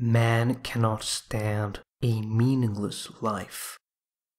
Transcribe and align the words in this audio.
Man 0.00 0.56
cannot 0.62 1.02
stand 1.02 1.80
a 2.02 2.22
meaningless 2.22 3.08
life. 3.20 3.76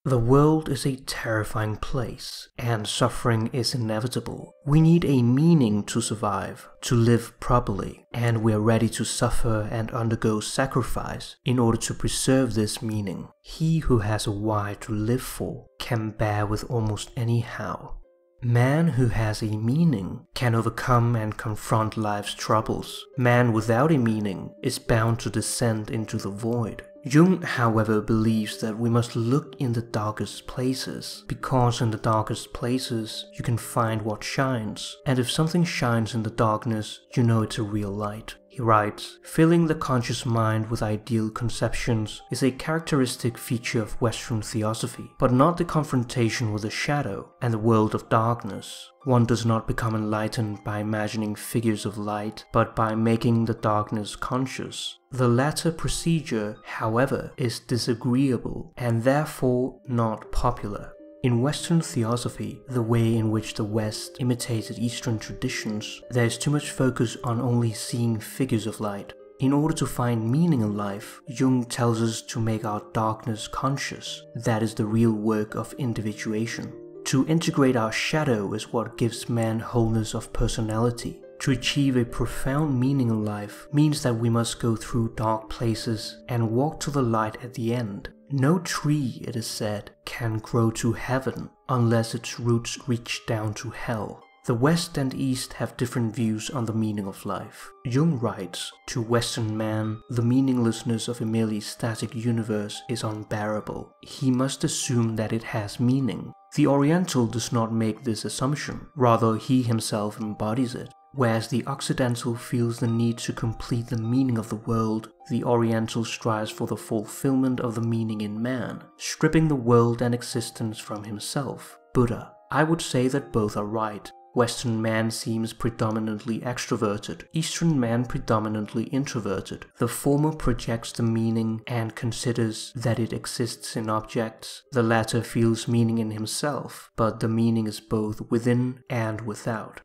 The 0.05 0.17
world 0.17 0.69
is 0.69 0.85
a 0.85 0.95
terrifying 0.95 1.75
place, 1.75 2.47
and 2.57 2.87
suffering 2.87 3.49
is 3.51 3.75
inevitable. 3.75 4.53
We 4.65 4.79
need 4.79 5.03
a 5.03 5.21
meaning 5.21 5.83
to 5.83 5.99
survive, 5.99 6.69
to 6.83 6.95
live 6.95 7.37
properly, 7.41 8.07
and 8.13 8.41
we 8.41 8.53
are 8.53 8.61
ready 8.61 8.87
to 8.89 9.03
suffer 9.03 9.67
and 9.69 9.91
undergo 9.91 10.39
sacrifice 10.39 11.35
in 11.43 11.59
order 11.59 11.77
to 11.79 11.93
preserve 11.93 12.53
this 12.53 12.81
meaning. 12.81 13.27
He 13.41 13.79
who 13.79 13.99
has 13.99 14.25
a 14.25 14.31
why 14.31 14.77
to 14.79 14.93
live 14.93 15.21
for 15.21 15.67
can 15.79 16.11
bear 16.11 16.45
with 16.45 16.63
almost 16.71 17.11
any 17.17 17.41
how. 17.41 17.98
Man 18.41 18.87
who 18.87 19.07
has 19.07 19.41
a 19.41 19.57
meaning 19.57 20.25
can 20.33 20.55
overcome 20.55 21.15
and 21.15 21.35
confront 21.35 21.97
life's 21.97 22.33
troubles. 22.33 23.05
Man 23.17 23.51
without 23.51 23.91
a 23.91 23.97
meaning 23.97 24.53
is 24.63 24.79
bound 24.79 25.19
to 25.19 25.29
descend 25.29 25.89
into 25.89 26.17
the 26.17 26.29
void. 26.29 26.83
Jung, 27.03 27.41
however, 27.41 28.01
believes 28.01 28.59
that 28.61 28.77
we 28.77 28.89
must 28.89 29.15
look 29.15 29.55
in 29.59 29.73
the 29.73 29.81
darkest 29.81 30.47
places, 30.47 31.23
because 31.27 31.81
in 31.81 31.91
the 31.91 31.97
darkest 31.97 32.53
places 32.53 33.25
you 33.33 33.43
can 33.43 33.57
find 33.57 34.01
what 34.01 34.23
shines, 34.23 34.97
and 35.05 35.19
if 35.19 35.31
something 35.31 35.63
shines 35.63 36.13
in 36.13 36.23
the 36.23 36.29
darkness, 36.29 36.99
you 37.15 37.23
know 37.23 37.41
it's 37.41 37.57
a 37.57 37.63
real 37.63 37.91
light. 37.91 38.35
He 38.59 38.63
writes, 38.63 39.19
filling 39.23 39.67
the 39.67 39.73
conscious 39.73 40.25
mind 40.25 40.69
with 40.69 40.83
ideal 40.83 41.29
conceptions 41.29 42.21
is 42.29 42.43
a 42.43 42.51
characteristic 42.51 43.37
feature 43.37 43.81
of 43.81 43.93
Western 44.01 44.41
theosophy, 44.41 45.11
but 45.17 45.31
not 45.31 45.55
the 45.55 45.63
confrontation 45.63 46.51
with 46.51 46.63
the 46.63 46.69
shadow 46.69 47.29
and 47.41 47.53
the 47.53 47.57
world 47.57 47.95
of 47.95 48.09
darkness. 48.09 48.91
One 49.05 49.23
does 49.23 49.45
not 49.45 49.65
become 49.65 49.95
enlightened 49.95 50.61
by 50.65 50.79
imagining 50.79 51.35
figures 51.35 51.85
of 51.85 51.97
light, 51.97 52.43
but 52.51 52.75
by 52.75 52.95
making 52.95 53.45
the 53.45 53.53
darkness 53.53 54.17
conscious. 54.17 54.99
The 55.09 55.29
latter 55.29 55.71
procedure, 55.71 56.57
however, 56.65 57.31
is 57.37 57.61
disagreeable 57.61 58.73
and 58.75 59.03
therefore 59.03 59.79
not 59.87 60.33
popular. 60.33 60.91
In 61.21 61.41
Western 61.41 61.81
theosophy, 61.81 62.61
the 62.69 62.81
way 62.81 63.17
in 63.17 63.29
which 63.29 63.53
the 63.53 63.63
West 63.65 64.15
imitated 64.19 64.79
Eastern 64.79 65.19
traditions, 65.19 66.01
there 66.11 66.23
is 66.23 66.37
too 66.37 66.49
much 66.49 66.71
focus 66.71 67.17
on 67.25 67.41
only 67.41 67.73
seeing 67.73 68.17
figures 68.17 68.65
of 68.65 68.79
light. 68.79 69.11
In 69.41 69.51
order 69.51 69.75
to 69.75 69.85
find 69.85 70.31
meaning 70.31 70.61
in 70.61 70.77
life, 70.77 71.19
Jung 71.27 71.65
tells 71.65 72.01
us 72.01 72.21
to 72.21 72.39
make 72.39 72.63
our 72.63 72.81
darkness 72.93 73.49
conscious. 73.49 74.23
That 74.33 74.63
is 74.63 74.73
the 74.73 74.85
real 74.85 75.11
work 75.11 75.55
of 75.55 75.73
individuation. 75.73 76.73
To 77.05 77.27
integrate 77.27 77.75
our 77.75 77.91
shadow 77.91 78.53
is 78.53 78.71
what 78.71 78.97
gives 78.97 79.27
man 79.27 79.59
wholeness 79.59 80.13
of 80.13 80.31
personality. 80.31 81.21
To 81.39 81.51
achieve 81.51 81.97
a 81.97 82.05
profound 82.05 82.79
meaning 82.79 83.09
in 83.09 83.25
life 83.25 83.67
means 83.73 84.03
that 84.03 84.15
we 84.15 84.29
must 84.29 84.61
go 84.61 84.77
through 84.77 85.15
dark 85.15 85.49
places 85.49 86.17
and 86.29 86.51
walk 86.51 86.79
to 86.81 86.91
the 86.91 87.03
light 87.03 87.43
at 87.43 87.55
the 87.55 87.73
end. 87.73 88.09
No 88.31 88.59
tree, 88.59 89.23
it 89.27 89.35
is 89.35 89.47
said, 89.47 89.91
can 90.05 90.37
grow 90.37 90.69
to 90.71 90.93
heaven 90.93 91.49
unless 91.67 92.13
its 92.13 92.39
roots 92.39 92.77
reach 92.87 93.21
down 93.27 93.53
to 93.55 93.71
hell. 93.71 94.23
The 94.45 94.53
West 94.55 94.97
and 94.97 95.13
East 95.13 95.53
have 95.53 95.77
different 95.77 96.15
views 96.15 96.49
on 96.49 96.65
the 96.65 96.73
meaning 96.73 97.07
of 97.07 97.25
life. 97.25 97.69
Jung 97.85 98.19
writes, 98.19 98.71
To 98.87 99.01
Western 99.01 99.55
man, 99.55 100.01
the 100.09 100.21
meaninglessness 100.21 101.07
of 101.07 101.21
a 101.21 101.25
merely 101.25 101.59
static 101.59 102.15
universe 102.15 102.81
is 102.89 103.03
unbearable. 103.03 103.91
He 104.01 104.31
must 104.31 104.63
assume 104.63 105.15
that 105.17 105.33
it 105.33 105.43
has 105.43 105.79
meaning. 105.79 106.33
The 106.55 106.67
Oriental 106.67 107.27
does 107.27 107.51
not 107.51 107.73
make 107.73 108.03
this 108.03 108.25
assumption, 108.25 108.87
rather 108.95 109.35
he 109.35 109.61
himself 109.61 110.19
embodies 110.19 110.73
it. 110.73 110.89
Whereas 111.13 111.47
the 111.47 111.65
Occidental 111.65 112.35
feels 112.35 112.79
the 112.79 112.87
need 112.87 113.17
to 113.19 113.33
complete 113.33 113.87
the 113.87 113.97
meaning 113.97 114.37
of 114.37 114.49
the 114.49 114.55
world, 114.55 115.11
the 115.29 115.43
Oriental 115.43 116.05
strives 116.05 116.51
for 116.51 116.67
the 116.67 116.77
fulfillment 116.77 117.59
of 117.59 117.75
the 117.75 117.81
meaning 117.81 118.21
in 118.21 118.41
man, 118.41 118.83
stripping 118.97 119.47
the 119.47 119.55
world 119.55 120.01
and 120.01 120.13
existence 120.13 120.77
from 120.77 121.03
himself, 121.03 121.77
Buddha. 121.93 122.33
I 122.51 122.63
would 122.63 122.81
say 122.81 123.07
that 123.07 123.31
both 123.31 123.57
are 123.57 123.65
right. 123.65 124.11
Western 124.35 124.79
man 124.79 125.09
seems 125.09 125.53
predominantly 125.53 126.39
extroverted, 126.41 127.25
Eastern 127.33 127.79
man 127.79 128.05
predominantly 128.05 128.83
introverted. 128.85 129.65
The 129.79 129.87
former 129.87 130.31
projects 130.31 130.91
the 130.91 131.03
meaning 131.03 131.61
and 131.65 131.95
considers 131.95 132.71
that 132.75 132.99
it 132.99 133.11
exists 133.11 133.75
in 133.75 133.89
objects. 133.89 134.63
The 134.71 134.83
latter 134.83 135.23
feels 135.23 135.67
meaning 135.67 135.97
in 135.97 136.11
himself, 136.11 136.91
but 136.95 137.19
the 137.19 137.27
meaning 137.27 137.65
is 137.65 137.79
both 137.79 138.21
within 138.29 138.83
and 138.89 139.21
without. 139.21 139.81